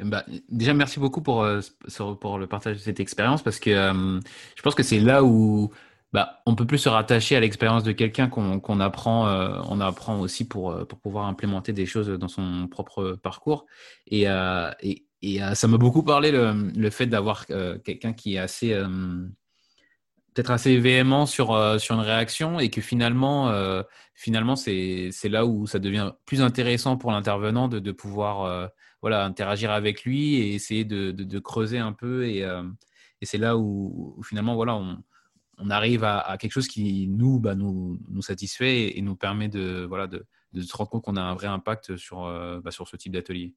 [0.00, 1.46] bah, déjà, merci beaucoup pour,
[2.20, 5.70] pour le partage de cette expérience parce que je pense que c'est là où
[6.12, 9.26] bah, on peut plus se rattacher à l'expérience de quelqu'un qu'on apprend,
[9.66, 13.64] on apprend aussi pour, pour pouvoir implémenter des choses dans son propre parcours.
[14.08, 14.26] Et,
[14.82, 18.72] et, et euh, ça m'a beaucoup parlé le, fait d'avoir euh, quelqu'un qui est assez,
[18.72, 18.88] euh,
[20.34, 23.52] peut-être assez véhément sur, sur une réaction et que finalement,
[24.14, 28.70] finalement c'est là où ça devient plus intéressant pour l'intervenant de, de, pouvoir
[29.02, 32.26] voilà, interagir avec lui et essayer de, de, creuser un peu.
[32.26, 32.38] Et,
[33.20, 34.96] et c'est là où, finalement voilà, on,
[35.58, 39.84] on arrive à, quelque chose qui nous, bah, nous, nous satisfait et, nous permet de,
[39.86, 42.22] voilà, de, de se rendre compte qu'on a un vrai impact sur,
[42.64, 43.54] bah, sur ce type d'atelier.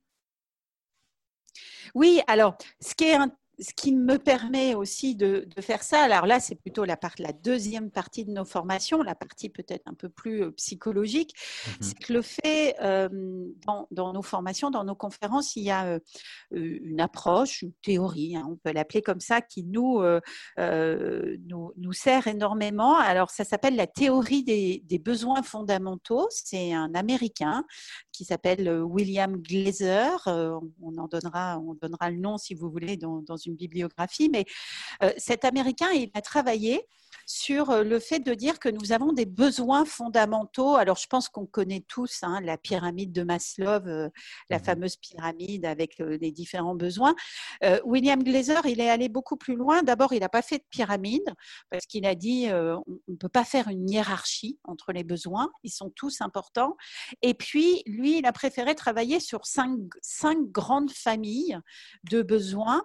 [1.94, 3.18] Oui, alors, ce qui est
[3.60, 7.32] ce qui me permet aussi de, faire ça, alors là, c'est plutôt la, part, la
[7.32, 12.00] deuxième partie de nos formations, la partie peut-être un peu plus euh, psychologique, mmh c'est
[12.00, 13.10] que le fait, euh,
[13.92, 16.00] dans, nos formations, dans nos conférences, il y a euh,
[16.52, 20.02] une approche, une théorie, hein, on peut l'appeler comme ça, qui nous,
[20.58, 22.98] nous, nous, sert énormément.
[22.98, 26.28] Alors, ça s'appelle la théorie des, des besoins fondamentaux.
[26.32, 27.66] C'est un Américain
[28.12, 30.22] qui s'appelle William Glazer.
[30.28, 34.46] on en donnera, on donnera le nom si vous voulez dans, dans une bibliographie, mais
[35.04, 36.88] euh, cet Américain, il a travaillé
[37.26, 40.76] sur euh, le fait de dire que nous avons des besoins fondamentaux.
[40.76, 44.10] Alors, je pense qu'on connaît tous hein, la pyramide de Maslow, euh,
[44.50, 47.14] la mmh fameuse pyramide avec euh, les différents besoins.
[47.84, 49.84] William Glazer, il est allé beaucoup plus loin.
[49.84, 51.34] D'abord, il n'a pas fait de pyramide
[51.70, 55.52] parce qu'il a dit on ne peut pas faire une hiérarchie entre les besoins.
[55.64, 56.76] Ils sont tous importants.
[57.22, 61.60] Et puis, lui, il a préféré travailler sur cinq, cinq grandes familles
[62.10, 62.84] de besoins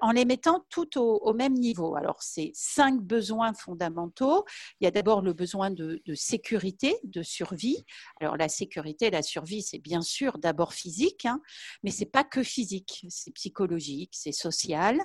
[0.00, 1.96] en les mettant toutes au, au même niveau.
[1.96, 4.44] Alors, c'est cinq besoins fondamentaux.
[4.80, 7.84] Il y a d'abord le besoin de, sécurité, de survie.
[8.20, 11.40] Alors la sécurité, la survie, c'est bien sûr d'abord physique, hein,
[11.82, 15.00] mais c'est pas que physique, c'est psychologique, c'est social.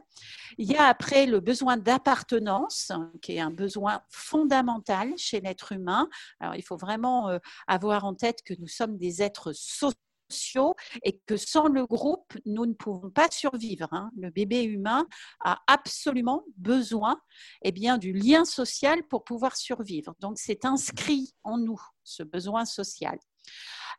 [0.58, 6.08] Il y a après le besoin d'appartenance, qui est un besoin fondamental chez l'être humain.
[6.40, 9.98] Alors il faut vraiment euh, avoir en tête que nous sommes des êtres sociaux
[11.04, 13.88] et que sans le groupe, nous ne pouvons pas survivre.
[13.92, 14.12] Hein.
[14.18, 15.08] Le bébé humain
[15.44, 17.20] a absolument besoin
[17.64, 20.14] eh bien, du lien social pour pouvoir survivre.
[20.20, 23.18] Donc c'est inscrit en nous, ce besoin social.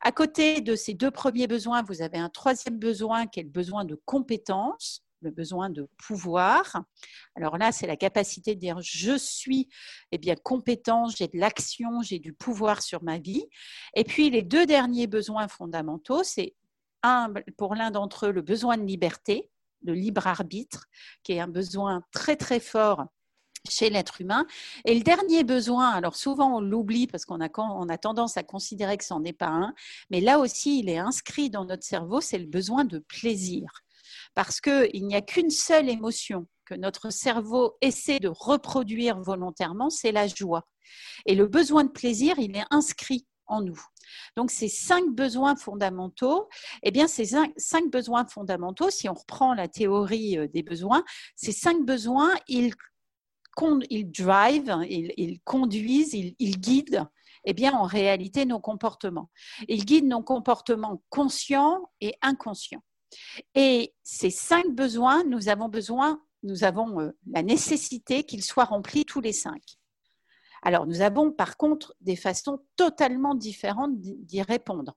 [0.01, 3.49] À côté de ces deux premiers besoins, vous avez un troisième besoin qui est le
[3.49, 6.83] besoin de compétence le besoin de pouvoir.
[7.35, 9.69] Alors là, c'est la capacité de dire je suis
[10.11, 13.45] eh bien, compétent, j'ai de l'action, j'ai du pouvoir sur ma vie.
[13.95, 16.55] Et puis les deux derniers besoins fondamentaux, c'est
[17.03, 19.49] un, pour l'un d'entre eux le besoin de liberté,
[19.83, 20.85] le libre arbitre,
[21.23, 23.05] qui est un besoin très très fort
[23.69, 24.45] chez l'être humain.
[24.85, 28.97] Et le dernier besoin, alors souvent on l'oublie parce qu'on a, a tendance à considérer
[28.97, 29.73] que ce n'en est pas un,
[30.09, 33.83] mais là aussi il est inscrit dans notre cerveau, c'est le besoin de plaisir
[34.33, 40.11] parce qu'il n'y a qu'une seule émotion que notre cerveau essaie de reproduire volontairement, c'est
[40.11, 40.67] la joie.
[41.25, 43.79] Et le besoin de plaisir, il est inscrit en nous.
[44.37, 46.47] Donc ces cinq besoins fondamentaux,
[46.83, 47.25] eh bien ces
[47.57, 51.03] cinq besoins fondamentaux, si on reprend la théorie euh, des besoins,
[51.35, 52.73] ces cinq besoins, ils,
[53.89, 57.05] ils drive, ils, conduisent, ils, ils guident
[57.45, 59.29] eh bien, en réalité, nos comportements.
[59.67, 62.83] Ils guident nos comportements conscients et inconscients.
[63.55, 69.05] Et ces cinq besoins, nous avons besoin, nous avons euh, la nécessité qu'ils soient remplis
[69.05, 69.61] tous les cinq.
[70.63, 74.95] Alors, nous avons par contre des façons totalement différentes d'y répondre.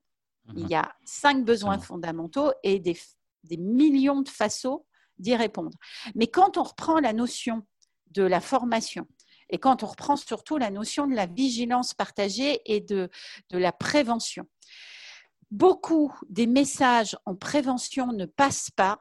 [0.57, 2.99] Il y a cinq besoins fondamentaux et des,
[3.45, 4.85] des millions de façons
[5.19, 5.79] d'y répondre.
[6.15, 7.63] Mais quand on reprend la notion
[8.11, 9.07] de la formation,
[9.49, 13.09] et quand on reprend surtout la notion de la vigilance partagée et de,
[13.51, 14.47] de la prévention,
[15.55, 18.99] beaucoup des messages en prévention ne passent pas,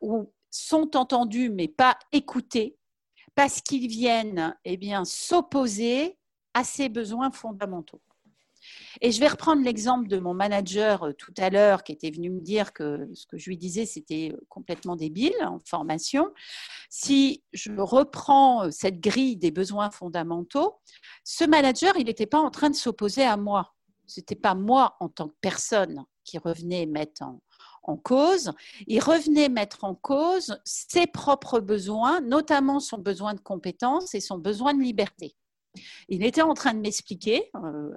[0.00, 2.76] ou sont entendus mais pas écoutés
[3.34, 6.18] parce qu'ils viennent eh bien s'opposer
[6.54, 8.00] à ces besoins fondamentaux.
[9.00, 12.30] Et je vais reprendre l'exemple de mon manager euh, tout à l'heure qui était venu
[12.30, 16.32] me dire que ce que je lui disais, c'était euh, complètement débile en formation.
[16.88, 20.80] Si je reprends euh, cette grille des besoins fondamentaux,
[21.24, 23.73] ce manager, il n'était pas en train de s'opposer à moi.
[24.06, 27.22] Ce n'était pas moi en tant que personne qui revenait mettre
[27.82, 28.52] en, cause.
[28.86, 34.38] Il revenait mettre en cause ses propres besoins, notamment son besoin de compétence et son
[34.38, 35.36] besoin de liberté.
[36.08, 37.90] Il était en train de m'expliquer euh,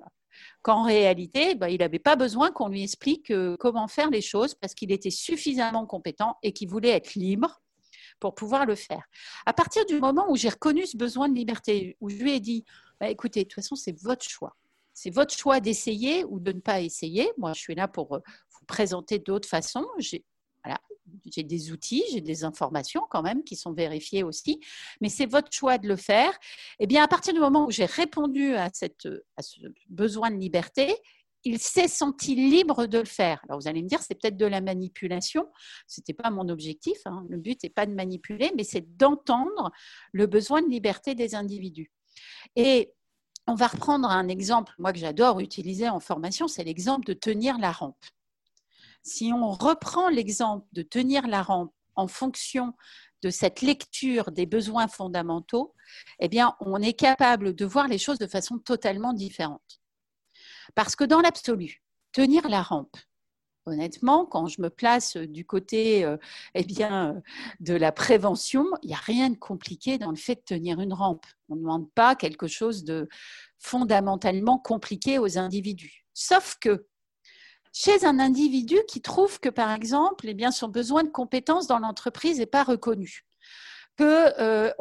[0.61, 4.55] qu'en réalité, bah, il n'avait pas besoin qu'on lui explique euh, comment faire les choses
[4.55, 7.61] parce qu'il était suffisamment compétent et qu'il voulait être libre
[8.19, 9.03] pour pouvoir le faire.
[9.45, 12.39] À partir du moment où j'ai reconnu ce besoin de liberté, où je lui ai
[12.39, 12.65] dit,
[12.99, 14.55] bah, écoutez, de toute façon, c'est votre choix.
[14.97, 17.31] C'est votre choix d'essayer ou de ne pas essayer.
[17.37, 19.85] Moi, je suis là pour euh, vous présenter d'autres façons.
[19.99, 20.23] J'ai
[21.43, 24.59] des outils, j'ai des informations quand même qui sont vérifiées aussi,
[24.99, 26.31] mais c'est votre choix de le faire.
[26.79, 29.07] Et eh bien, à partir du moment où j'ai répondu à, cette,
[29.39, 30.95] ce besoin de liberté,
[31.43, 33.39] il s'est senti libre de le faire.
[33.47, 35.47] Alors vous allez me dire, c'est peut-être de la manipulation.
[35.85, 36.97] Ce n'était pas mon objectif.
[37.05, 37.23] Hein.
[37.29, 39.71] Le but n'est pas de manipuler, mais c'est d'entendre
[40.11, 41.91] le besoin de liberté des individus.
[42.55, 42.95] Et
[43.47, 47.57] on va reprendre un exemple, moi que j'adore utiliser en formation, c'est l'exemple de tenir
[47.57, 48.05] la rampe.
[49.01, 52.73] Si on reprend l'exemple de tenir la rampe en fonction
[53.21, 55.73] de cette lecture des besoins fondamentaux,
[56.19, 59.81] eh bien, on est capable de voir les choses de façon totalement différente.
[60.75, 61.81] Parce que dans l'absolu,
[62.11, 62.97] tenir la rampe,
[63.67, 66.17] honnêtement, quand je me place du côté euh,
[66.55, 67.19] eh bien, euh,
[67.59, 70.93] de la prévention, il n'y a rien de compliqué dans le fait de tenir une
[70.93, 71.25] rampe.
[71.49, 73.07] On ne demande pas quelque chose de
[73.59, 76.05] fondamentalement compliqué aux individus.
[76.13, 76.87] Sauf que
[77.73, 81.79] chez un individu qui trouve que, par exemple, eh bien, son besoin de compétences dans
[81.79, 83.25] l'entreprise n'est pas reconnu,
[84.01, 84.71] euh,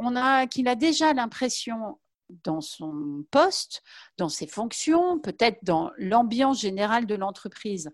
[0.47, 1.99] qu'il a déjà l'impression
[2.29, 3.83] dans son poste,
[4.19, 7.91] dans ses fonctions, peut-être dans l'ambiance générale de l'entreprise,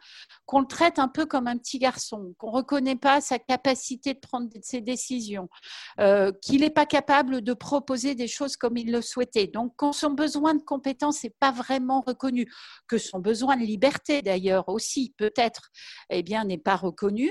[0.46, 4.14] qu'on le traite un peu comme un petit garçon, qu'on ne reconnaît pas sa capacité
[4.14, 5.48] de prendre ses décisions,
[6.00, 9.46] euh, qu'il n'est pas capable de proposer des choses comme il le souhaitait.
[9.46, 12.50] Donc, quand son besoin de compétence n'est pas vraiment reconnu,
[12.88, 15.70] que son besoin de liberté d'ailleurs aussi peut-être,
[16.10, 17.30] eh n'est pas reconnu,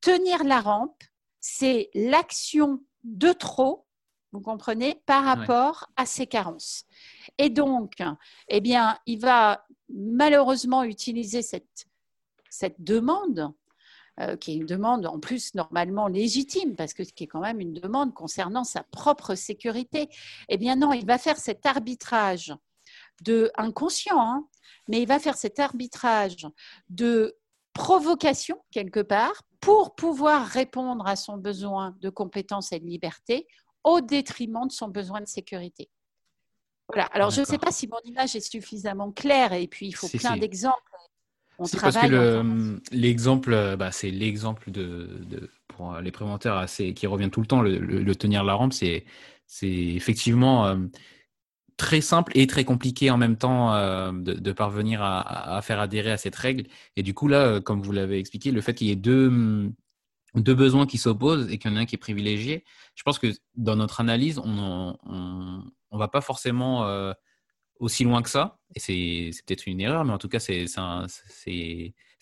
[0.00, 1.00] tenir la rampe,
[1.40, 3.86] c'est l'action de trop
[4.32, 6.84] vous comprenez, par rapport à ses carences.
[7.38, 8.02] Et donc,
[8.48, 11.86] eh bien, il va malheureusement utiliser cette,
[12.48, 13.52] cette demande,
[14.20, 17.60] euh, qui est une demande en plus normalement légitime, parce que qui est quand même
[17.60, 20.08] une demande concernant sa propre sécurité.
[20.48, 22.54] Eh bien non, il va faire cet arbitrage
[23.22, 24.46] de inconscient, hein,
[24.88, 26.46] mais il va faire cet arbitrage
[26.88, 27.36] de
[27.74, 33.46] provocation quelque part pour pouvoir répondre à son besoin de compétence et de liberté
[33.84, 35.88] au détriment de son besoin de sécurité.
[36.88, 37.06] Voilà.
[37.12, 40.08] Alors, je ne sais pas si mon image est suffisamment claire et puis il faut
[40.08, 40.92] plein d'exemples.
[41.64, 47.40] C'est parce que l'exemple, bah, c'est l'exemple de, pour les préventeurs assez, qui revient tout
[47.40, 49.04] le temps, le, tenir la rampe, c'est
[49.62, 50.76] effectivement euh,
[51.76, 56.10] très simple et très compliqué en même temps euh, de, parvenir à, à, faire adhérer
[56.10, 56.64] à cette règle.
[56.96, 59.72] Et du coup, là, comme vous l'avez expliqué, le fait qu'il y ait deux,
[60.34, 62.64] deux besoins qui s'opposent et qu'il y en a un qui est privilégié,
[62.94, 67.12] je pense que dans notre analyse, on ne va pas forcément euh,
[67.78, 68.58] aussi loin que ça.
[68.74, 70.66] Et c'est peut-être une erreur, mais en tout cas, c'est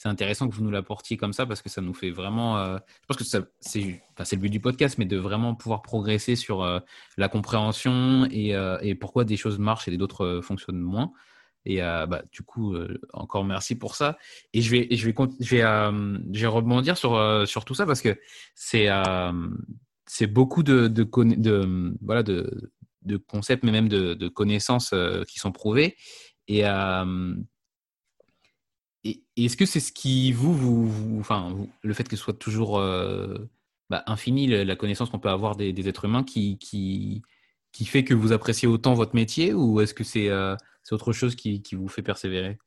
[0.04, 2.58] intéressant que vous nous l'apportiez comme ça parce que ça nous fait vraiment.
[2.58, 3.24] Euh, je pense que
[3.60, 6.80] c'est enfin, le but du podcast, mais de vraiment pouvoir progresser sur euh,
[7.16, 11.12] la compréhension et, et, pourquoi des choses marchent et d'autres fonctionnent moins.
[11.66, 14.18] Et euh, bah, du coup, euh, encore merci pour ça.
[14.52, 17.86] Et je vais, je vais, je vais, euh, je vais rebondir sur, sur tout ça
[17.86, 18.18] parce que
[18.54, 18.88] c'est
[20.06, 24.94] c'est beaucoup de, de, voilà, de, de concepts, mais même de, de connaissances
[25.28, 25.96] qui sont prouvées.
[26.48, 26.62] Et,
[29.04, 32.80] et est-ce que c'est ce qui vous, vous, enfin, le fait que ce soit toujours
[33.88, 37.22] bah, infini la connaissance qu'on peut avoir des, des, êtres humains qui, qui,
[37.72, 40.28] qui fait que vous appréciez autant votre métier ou est-ce que c'est
[40.82, 42.58] c'est autre chose qui, vous fait persévérer?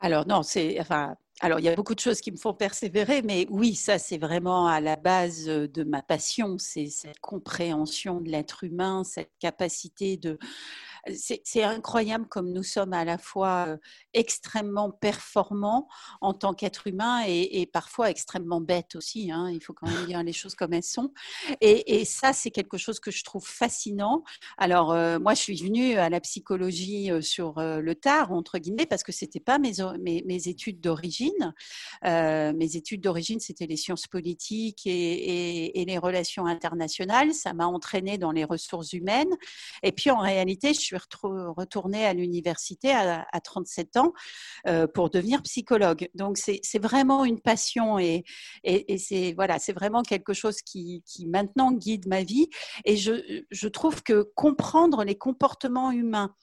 [0.00, 1.16] Alors non, c'est enfin.
[1.40, 4.18] Alors, il y a beaucoup de choses qui me font persévérer, mais oui, ça, c'est
[4.18, 10.16] vraiment à la base de ma passion, c'est cette compréhension de l'être humain, cette capacité
[10.16, 10.36] de,
[11.14, 13.78] c'est incroyable comme nous sommes à la fois
[14.14, 15.88] extrêmement performants
[16.20, 19.30] en tant qu'être humain et, parfois extrêmement bêtes aussi.
[19.30, 21.12] Hein, il faut quand même dire les choses comme elles sont.
[21.60, 24.24] Et, ça, c'est quelque chose que je trouve fascinant.
[24.56, 29.12] Alors, moi, je suis venue à la psychologie sur le tard, entre guillemets, parce que
[29.12, 31.54] c'était pas mes, mes, études d'origine.
[32.04, 37.34] mes études d'origine, c'était les sciences politiques et, et les relations internationales.
[37.34, 39.34] Ça m'a entraînée dans les ressources humaines.
[39.82, 44.12] Et puis, en réalité, je suis retournée à l'université à, 37 ans
[44.66, 46.08] euh, pour devenir psychologue.
[46.14, 48.24] Donc c'est vraiment une passion et,
[48.64, 52.48] et, c'est voilà, vraiment quelque chose qui, qui, maintenant guide ma vie.
[52.84, 56.34] Et je, je, trouve que comprendre les comportements humains,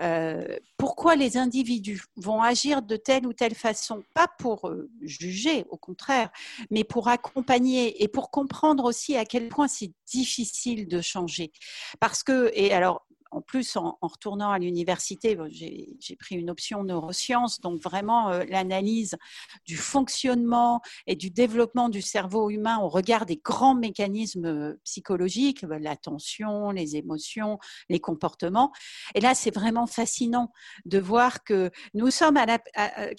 [0.00, 5.64] euh, pourquoi les individus vont agir de telle ou telle façon, pas pour euh, juger,
[5.70, 6.30] au contraire,
[6.70, 11.52] mais pour accompagner et pour comprendre aussi à quel point c'est difficile de changer.
[12.00, 17.60] Parce que, et alors, en plus, en, retournant à l'université, j'ai pris une option neurosciences,
[17.60, 19.16] donc vraiment euh, l'analyse
[19.64, 25.64] du fonctionnement et du développement du cerveau humain au regard des grands mécanismes euh, psychologiques,
[25.64, 27.58] euh, l'attention, les émotions,
[27.88, 28.70] les comportements.
[29.14, 30.52] Et là, c'est vraiment fascinant
[30.84, 32.38] de voir que nous sommes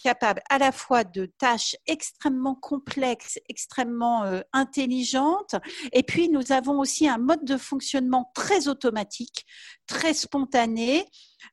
[0.01, 5.55] capables à la fois de tâches extrêmement complexes, extrêmement intelligentes,
[5.91, 9.45] et puis nous avons aussi un mode de fonctionnement très automatique,
[9.87, 11.05] très spontanée.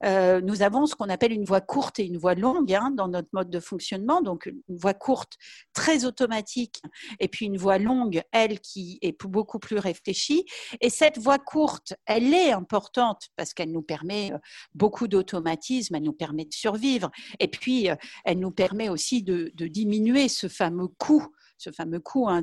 [0.05, 3.09] Euh, nous avons ce qu'on appelle une voix courte et une voix longue hein, dans
[3.09, 4.23] notre mode de fonctionnement.
[4.23, 5.35] Donc, une voix courte
[5.73, 6.83] très automatique
[7.19, 10.45] et puis une voix longue, elle, qui est beaucoup plus réfléchie.
[10.81, 14.39] Et cette voix courte, elle est importante parce qu'elle nous permet euh,
[14.75, 17.11] beaucoup d'automatisme, elle nous permet de survivre.
[17.39, 21.27] Et puis, euh, elle nous permet aussi de diminuer ce fameux coût
[21.61, 22.43] ce fameux coût euh,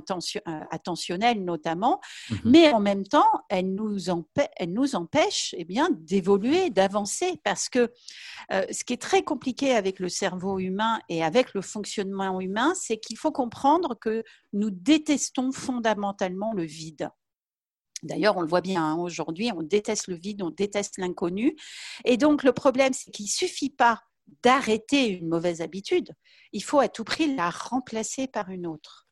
[0.72, 2.00] attentionnel notamment,
[2.30, 2.40] mhm.
[2.46, 7.70] mais en même temps, elle nous, empêche, elle nous empêche eh bien, d'évoluer, d'avancer, parce
[7.70, 7.92] que
[8.52, 12.74] euh, ce qui est très compliqué avec le cerveau humain et avec le fonctionnement humain,
[12.76, 17.10] c'est qu'il faut comprendre que nous détestons fondamentalement le vide.
[18.04, 21.56] D'ailleurs, on le voit bien hein, aujourd'hui, on déteste le vide, on déteste l'inconnu.
[22.06, 24.02] Et donc, le problème, c'est qu'il ne suffit pas
[24.44, 26.14] d'arrêter une mauvaise habitude,
[26.52, 29.07] il faut à tout prix la remplacer par une autre.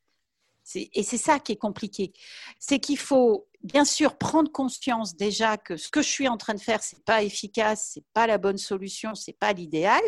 [0.74, 2.14] Et c'est ça qui est compliqué.
[2.60, 6.54] C'est qu'il faut bien sûr prendre conscience déjà que ce que je suis en train
[6.54, 10.02] de faire, c'est pas efficace, c'est pas la bonne solution, c'est pas l'idéal.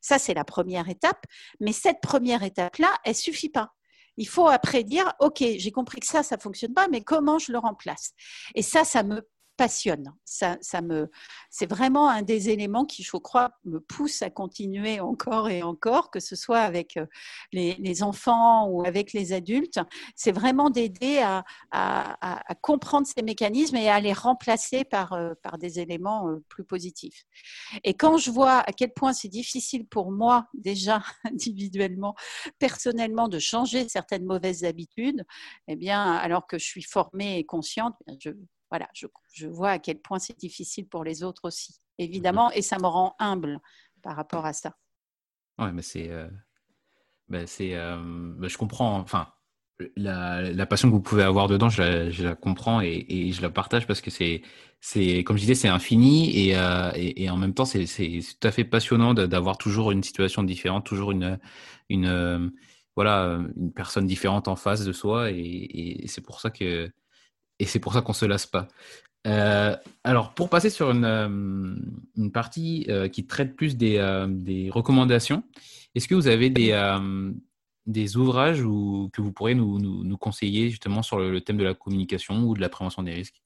[0.00, 1.24] Ça, c'est la première étape.
[1.60, 3.72] Mais cette première étape-là, elle suffit pas.
[4.18, 7.50] Il faut après dire, OK, j'ai compris que ça, ça fonctionne pas, mais comment je
[7.50, 8.12] le remplace?
[8.54, 9.26] Et ça, ça me
[9.56, 10.14] passionne.
[10.24, 11.10] Ça, me,
[11.50, 16.10] c'est vraiment un des éléments qui, je crois, me pousse à continuer encore et encore,
[16.10, 17.06] que ce soit avec euh,
[17.52, 19.78] les, enfants ou avec les adultes.
[20.16, 25.58] C'est vraiment d'aider à, à, comprendre ces mécanismes et à les remplacer par, euh, par
[25.58, 27.24] des éléments euh, plus positifs.
[27.84, 32.14] Et quand je vois à quel point c'est difficile pour moi, déjà individuellement,
[32.58, 35.24] personnellement, de changer certaines mauvaises habitudes,
[35.68, 38.30] eh bien, alors que je suis formée et consciente, je
[38.72, 42.78] voilà, je, vois à quel point c'est difficile pour les autres aussi, évidemment, et ça
[42.78, 43.60] me rend humble
[44.02, 44.74] par rapport à ça.
[45.58, 46.08] Oui, mais c'est.
[46.08, 46.26] Euh,
[47.28, 48.98] ben, c'est euh, ben, je comprends.
[48.98, 49.28] Enfin,
[49.94, 54.00] la, passion que vous pouvez avoir dedans, je la, comprends et, je la partage parce
[54.00, 54.40] que c'est,
[54.80, 58.52] c'est comme je disais, c'est infini et, euh, et, en même temps, c'est, tout à
[58.52, 61.38] fait passionnant d'avoir toujours une situation différente, toujours une,
[61.90, 62.50] une,
[62.96, 66.90] voilà, une personne différente en face de soi et c'est pour ça que
[67.62, 68.66] et c'est pour ça qu'on se lasse pas.
[69.24, 71.28] Euh, alors, pour passer sur une, euh,
[72.16, 75.44] une partie euh, qui traite plus des, des recommandations,
[75.94, 76.76] est-ce que vous avez des,
[77.86, 81.74] des ouvrages ou, que vous pourriez nous, nous, conseiller justement sur le, thème de la
[81.74, 83.40] communication ou de la prévention des risques?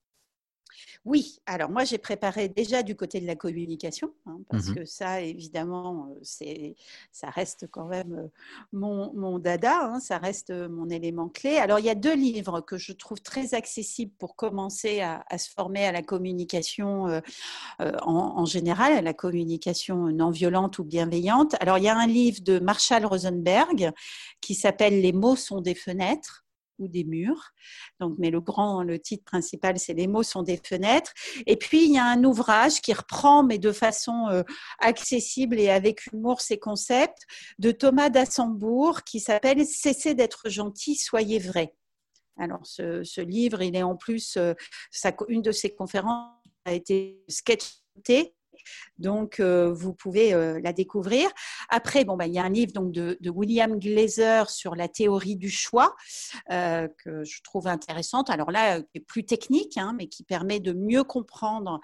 [1.06, 4.84] Oui, alors moi j'ai préparé déjà du côté de la communication, hein, parce mmh que
[4.84, 6.74] ça évidemment, c'est,
[7.12, 8.28] ça reste quand même
[8.72, 11.58] mon, mon dada, hein, ça reste mon élément clé.
[11.58, 15.48] Alors il y a deux livres que je trouve très accessibles pour commencer à, se
[15.48, 17.22] former à la communication
[17.78, 21.54] en, général, à la communication non violente ou bienveillante.
[21.60, 23.92] Alors il y a un livre de Marshall Rosenberg
[24.40, 26.45] qui s'appelle Les mots sont des fenêtres
[26.78, 27.52] ou des murs.
[28.00, 31.12] Donc, mais le grand, le titre principal, c'est Les mots sont des fenêtres.
[31.46, 34.42] Et puis, il y a un ouvrage qui reprend, mais de façon euh,
[34.78, 37.22] accessible et avec humour, ces concepts,
[37.58, 41.74] de Thomas d'Assembourg, qui s'appelle Cessez d'être gentil, soyez vrai.
[42.38, 44.54] Alors, ce, livre, il est en plus, euh,
[45.28, 46.32] une de ses conférences
[46.66, 48.35] a été sketchée
[48.98, 51.28] donc, euh, vous pouvez euh, la découvrir.
[51.68, 55.36] Après, bon, bah, il y a un livre donc, de, William Glazer sur la théorie
[55.36, 55.94] du choix
[56.50, 58.30] euh, que je trouve intéressante.
[58.30, 61.80] Alors là, est plus technique, hein, mais qui permet de mieux comprendre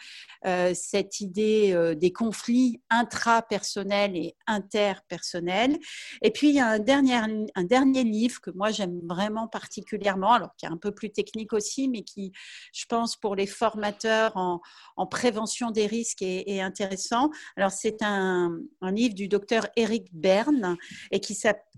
[0.74, 5.78] cette idée des conflits intrapersonnels et interpersonnels.
[6.22, 10.32] Et puis, il y a un dernier, un dernier livre que moi, j'aime vraiment particulièrement,
[10.32, 12.32] alors qui est un peu plus technique aussi, mais qui,
[12.72, 14.60] je pense, pour les formateurs en,
[15.06, 17.30] prévention des risques est, est intéressant.
[17.56, 20.76] Alors, c'est un, livre du docteur Eric Berne
[21.10, 21.36] et qui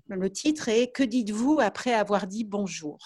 [0.08, 2.98] le titre est Que dites-vous après avoir dit bonjour?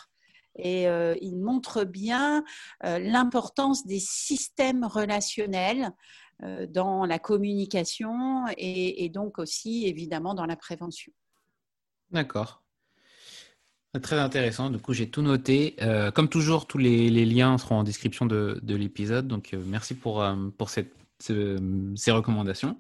[0.57, 2.45] Et euh, il montre bien
[2.84, 5.93] euh, l'importance des systèmes relationnels
[6.43, 11.12] euh, dans la communication et, donc aussi évidemment dans la prévention.
[12.11, 12.62] D'accord.
[14.03, 14.68] Très intéressant.
[14.68, 15.76] Du coup, j'ai tout noté.
[16.14, 19.26] comme toujours, tous les, liens seront en description de, de l'épisode.
[19.26, 20.24] Donc, merci pour,
[20.59, 22.76] pour cette ces recommandations.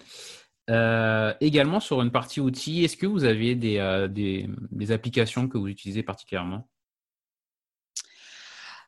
[0.70, 5.56] Euh, également sur une partie outils, est-ce que vous avez des, euh, des, applications que
[5.56, 6.68] vous utilisez particulièrement?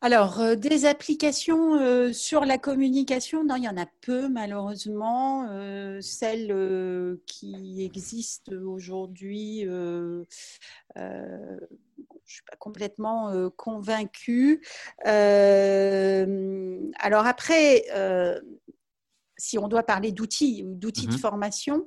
[0.02, 5.48] Alors, euh, des applications sur la communication, non, il y en a peu malheureusement.
[6.02, 10.24] celles qui existent aujourd'hui, je
[10.96, 11.58] ne
[12.26, 14.62] suis pas complètement convaincue.
[15.04, 16.26] alors
[17.26, 17.84] après,
[19.40, 21.86] si on doit parler d'outils, d'outils de mmh formation,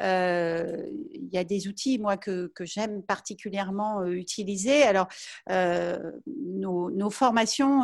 [0.00, 4.82] euh, il y a des outils, moi, que, j'aime particulièrement euh, utiliser.
[4.82, 5.08] Alors,
[5.50, 7.82] euh, nos, formations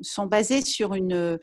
[0.00, 1.38] sont basés sur une,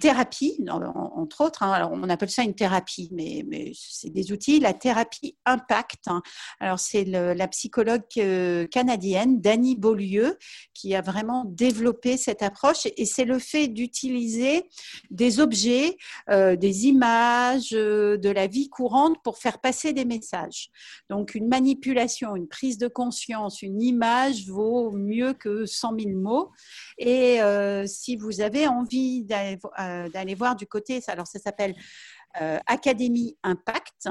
[0.00, 1.62] thérapie, entre autres.
[1.62, 1.72] Hein.
[1.72, 4.60] alors, on appelle ça une thérapie, mais, mais c'est des outils.
[4.60, 6.08] La thérapie Impact.
[6.08, 6.22] Hein.
[6.60, 10.38] alors, c'est la psychologue euh, canadienne Dani Beaulieu
[10.72, 12.86] qui a vraiment développé cette approche.
[12.96, 14.64] Et c'est le fait d'utiliser
[15.10, 15.96] des objets,
[16.30, 20.70] euh, des images euh, de la vie courante pour faire passer des messages.
[21.10, 26.50] Donc, une manipulation, une prise de conscience, une image vaut mieux que 100 000 mots.
[26.98, 27.40] Et
[27.86, 31.74] si vous avez envie euh, d'aller voir du côté, alors ça s'appelle
[32.40, 34.08] euh, Académie Impact.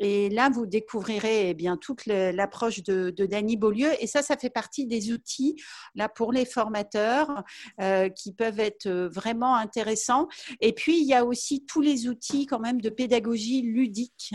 [0.00, 3.90] Et là, vous découvrirez eh bien toute l'approche de, de Danny Beaulieu.
[4.00, 5.56] Et ça, ça fait partie des outils
[5.94, 7.44] là pour les formateurs
[7.80, 10.26] euh, qui peuvent être euh, vraiment intéressants.
[10.60, 14.34] Et puis, il y a aussi tous les outils quand même de pédagogie ludique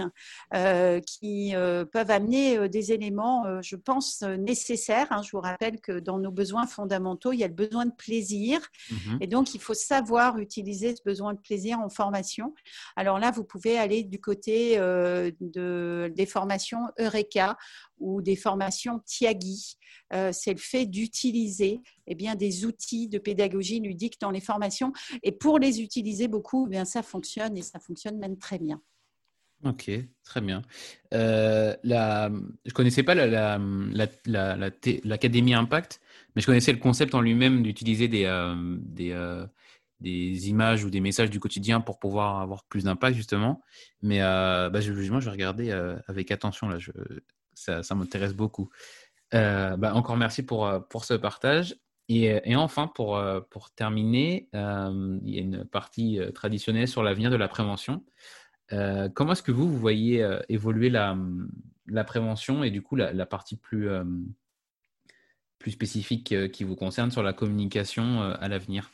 [0.53, 1.53] euh, qui
[1.91, 5.07] peuvent amener des éléments, je pense, nécessaires.
[5.09, 5.21] Hein.
[5.23, 8.59] Je vous rappelle que dans nos besoins fondamentaux, il y a le besoin de plaisir.
[8.91, 12.53] Mmh Et donc, il faut savoir utiliser ce besoin de plaisir en formation.
[12.95, 14.77] Alors là, vous pouvez aller du côté
[15.55, 17.57] des formations Eureka
[17.99, 19.77] ou des formations Tiagi.
[20.13, 24.91] Euh, c'est le fait d'utiliser eh bien, des outils de pédagogie ludique dans les formations.
[25.23, 28.81] Et pour les utiliser beaucoup, eh bien, ça fonctionne et ça fonctionne même très bien.
[29.63, 29.89] Ok,
[30.23, 30.61] très bien.
[31.13, 36.01] Euh, je ne connaissais pas l'Académie la, Impact,
[36.35, 38.25] mais je connaissais le concept en lui-même d'utiliser des,
[38.81, 39.45] des, euh,
[39.99, 43.61] des images ou des messages du quotidien pour pouvoir avoir plus d'impact justement.
[44.01, 46.77] Mais euh, bah, moi, je vais regarder euh, avec attention là.
[47.53, 48.69] Ça m'intéresse beaucoup.
[49.33, 51.75] Euh, bah, encore merci pour, pour ce partage.
[52.07, 53.19] Et, et enfin, pour,
[53.49, 58.03] pour terminer, il y a une partie traditionnelle sur l'avenir de la prévention.
[58.69, 61.17] comment est-ce que vous, vous voyez évoluer la,
[61.87, 63.89] la prévention et du coup la, la partie plus,
[65.57, 68.91] plus spécifique qui vous concerne sur la communication à l'avenir?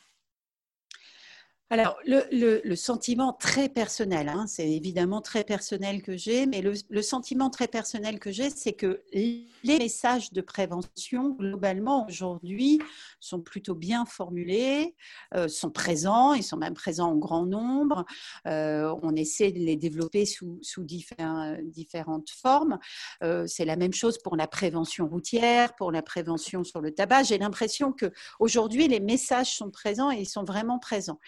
[1.72, 7.48] Alors, le, sentiment très personnel, hein, c'est évidemment très personnel que j'ai, mais le, sentiment
[7.48, 12.78] très personnel que j'ai, c'est que les messages de prévention, globalement, aujourd'hui,
[13.20, 14.94] sont plutôt bien formulés,
[15.34, 18.04] euh, sont présents, ils sont même présents en grand nombre.
[18.46, 22.78] Euh, on essaie de les développer sous, différentes formes.
[23.22, 27.22] Euh, c'est la même chose pour la prévention routière, pour la prévention sur le tabac.
[27.22, 31.18] J'ai l'impression qu'aujourd'hui, les messages sont présents et ils sont vraiment présents.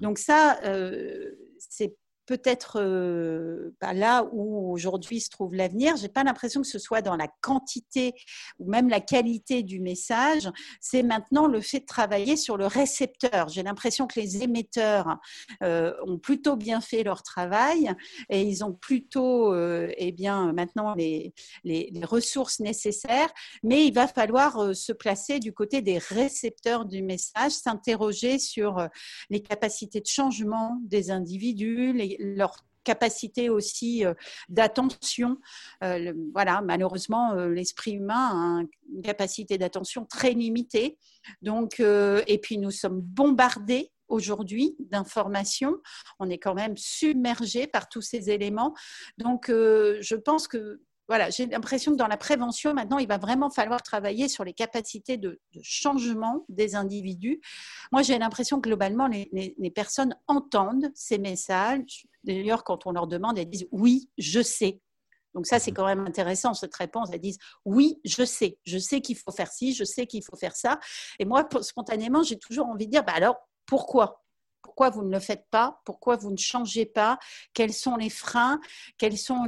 [0.00, 1.94] Donc ça, euh, c'est
[2.26, 5.96] peut-être euh, pas là où aujourd'hui se trouve l'avenir.
[5.96, 8.14] J'ai pas l'impression que ce soit dans la quantité
[8.58, 10.48] ou même la qualité du message.
[10.80, 13.48] C'est maintenant le fait de travailler sur le récepteur.
[13.48, 15.18] J'ai l'impression que les émetteurs
[15.62, 17.90] euh, ont plutôt bien fait leur travail
[18.28, 23.32] et ils ont plutôt, euh, eh bien, maintenant les, les, les, ressources nécessaires.
[23.62, 28.88] Mais il va falloir euh, se placer du côté des récepteurs du message, s'interroger sur
[29.30, 34.14] les capacités de changement des individus, les, leur capacité aussi euh,
[34.48, 35.38] d'attention.
[35.82, 40.98] Euh, voilà, malheureusement, euh, l'esprit humain a une capacité d'attention très limitée.
[41.40, 45.76] Donc, et puis nous sommes bombardés aujourd'hui d'informations.
[46.18, 48.74] On est quand même submergé par tous ces éléments.
[49.18, 50.82] Donc, je pense que
[51.12, 54.54] voilà, j'ai l'impression que dans la prévention, maintenant, il va vraiment falloir travailler sur les
[54.54, 57.38] capacités de, changement des individus.
[57.92, 62.06] Moi, j'ai l'impression que globalement, les, personnes entendent ces messages.
[62.24, 64.80] D'ailleurs, quand on leur demande, elles disent oui, je sais.
[65.34, 65.76] Donc ça, c'est mhm.
[65.76, 67.10] quand même intéressant, cette réponse.
[67.12, 68.56] Elles disent oui, je sais.
[68.64, 70.80] Je sais qu'il faut faire ci, je sais qu'il faut faire ça.
[71.18, 73.36] Et moi, spontanément, j'ai toujours envie de dire, bah alors,
[73.66, 74.21] pourquoi?
[74.72, 77.18] Pourquoi vous ne le faites pas Pourquoi vous ne changez pas
[77.52, 78.58] Quels sont les freins
[78.96, 79.46] Quels sont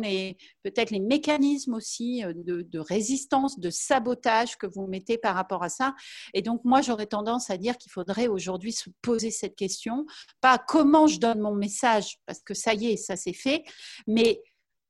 [0.62, 5.70] peut-être les mécanismes aussi euh, de, résistance, de sabotage que vous mettez par rapport à
[5.70, 5.94] ça
[6.34, 10.04] Et donc moi, j'aurais tendance à dire qu'il faudrait aujourd'hui se poser cette question,
[10.42, 13.64] pas comment je donne mon message parce que ça y est, ça c'est fait,
[14.06, 14.42] mais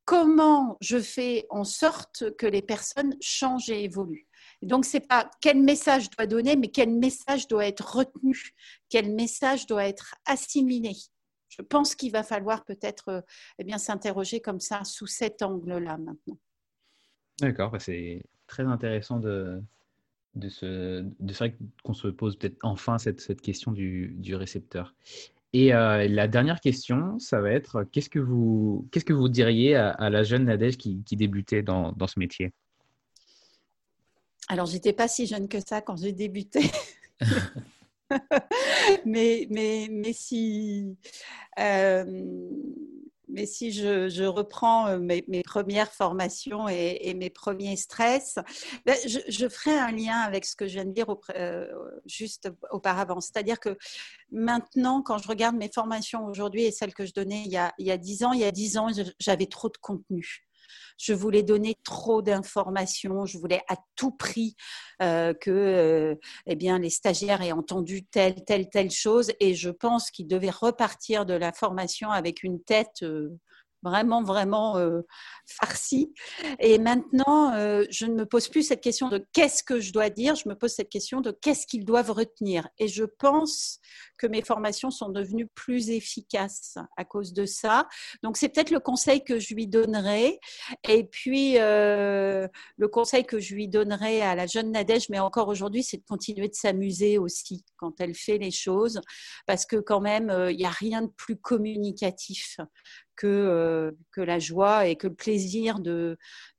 [0.04, 4.26] comment je fais en sorte que les personnes changent et évoluent.
[4.64, 8.54] Donc, ce n'est pas quel message doit donner, mais quel message doit être retenu,
[8.88, 10.92] quel message doit être assimilé.
[11.48, 13.20] Je pense qu'il va falloir peut-être euh,
[13.58, 16.38] eh bien s'interroger comme ça sous cet angle-là maintenant.
[17.40, 19.60] D'accord, bah, c'est très intéressant de,
[20.34, 24.94] de se, de qu'on se pose peut-être enfin cette, cette question du, du récepteur.
[25.52, 29.76] Et euh, la dernière question, ça va être qu'est-ce que vous, qu'est-ce que vous diriez
[29.76, 32.52] à, la jeune Nadège qui, qui débutait dans, dans ce métier?
[34.48, 36.70] Alors, j'étais pas si jeune que ça quand j'ai débuté.
[39.06, 40.96] mais, mais, mais si.
[41.58, 42.04] Euh,
[43.26, 48.38] mais si je, reprends euh, mes, premières formations et, mes premiers stress,
[48.86, 51.66] ben, je, ferai un lien avec ce que je viens de dire euh,
[52.06, 53.20] juste auparavant.
[53.20, 53.76] C'est-à-dire que
[54.30, 57.72] maintenant, quand je regarde mes formations aujourd'hui et celles que je donnais il y a,
[57.78, 58.88] il y a 10 ans, il y a 10 ans,
[59.18, 60.46] j'avais trop de contenu
[60.98, 64.56] je voulais donner trop d'informations, je voulais à tout prix
[65.02, 66.14] euh, que euh,
[66.46, 71.26] eh les stagiaires aient entendu telle, telle, telle chose, et je pense qu'ils devaient repartir
[71.26, 73.30] de la formation avec une tête euh,
[73.84, 75.02] vraiment, vraiment euh,
[75.46, 76.12] farci.
[76.58, 80.10] Et maintenant, euh, je ne me pose plus cette question de qu'est-ce que je dois
[80.10, 82.66] dire, je me pose cette question de qu'est-ce qu'ils doivent retenir.
[82.78, 83.78] Et je pense
[84.16, 87.86] que mes formations sont devenues plus efficaces à cause de ça.
[88.22, 90.40] Donc, c'est peut-être le conseil que je lui donnerai.
[90.88, 95.48] Et puis, euh, le conseil que je lui donnerai à la jeune Nadège, mais encore
[95.48, 99.00] aujourd'hui, c'est de continuer de s'amuser aussi quand elle fait les choses,
[99.46, 102.58] parce que quand même, il n'y a rien de plus communicatif
[103.16, 105.80] que, euh, que la joie et que le plaisir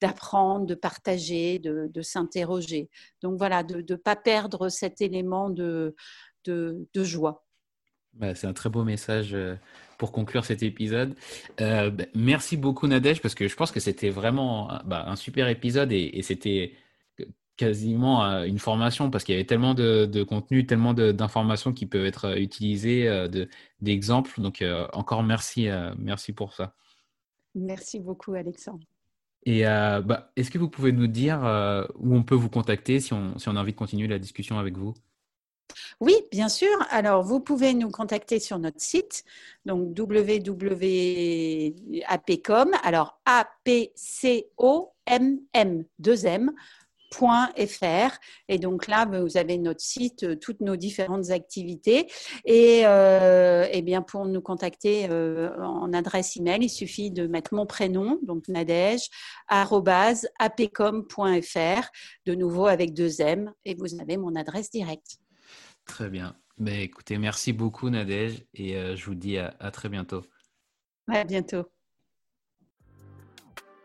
[0.01, 2.89] d'apprendre, de partager, de, de s'interroger.
[3.21, 5.95] Donc voilà, de ne pas perdre cet élément de,
[6.45, 7.45] de, de joie.
[8.13, 9.55] Bah, c'est un très beau message euh,
[9.97, 11.15] pour conclure cet épisode.
[11.59, 15.49] Euh, bah, merci beaucoup Nadège parce que je pense que c'était vraiment bah, un super
[15.49, 16.73] épisode et c'était
[17.57, 22.25] quasiment une formation parce qu'il y avait tellement de, contenu, tellement d'informations qui peuvent être
[22.25, 23.27] euh, utilisées, euh,
[23.81, 24.41] d'exemples.
[24.41, 26.75] Donc, euh, encore merci, merci pour ça.
[27.53, 28.85] Merci beaucoup, Alexandre.
[29.47, 31.39] Et bah, est-ce que vous pouvez nous dire
[31.99, 34.57] où on peut vous contacter si on, si on a envie de continuer la discussion
[34.57, 34.95] avec vous?
[35.99, 36.69] Oui, bien sûr.
[36.89, 39.23] Alors, vous pouvez nous contacter sur notre site,
[39.65, 40.61] donc www.apcom,
[42.83, 43.95] alors A-P-C-O-M-M,
[46.01, 46.49] 2M,
[47.15, 52.07] fr et donc là vous avez notre site euh, toutes nos différentes activités.
[52.45, 57.53] Et, euh, eh bien pour nous contacter euh, en adresse email il suffit de mettre
[57.53, 59.09] mon prénom donc nadège
[59.47, 60.69] apcom.fr
[62.25, 65.17] de nouveau avec deux M et vous avez mon adresse directe.
[65.85, 66.35] Très bien.
[66.57, 70.21] Mais écoutez merci beaucoup Nadège et je vous dis à, à très bientôt.
[71.07, 71.74] À bientôt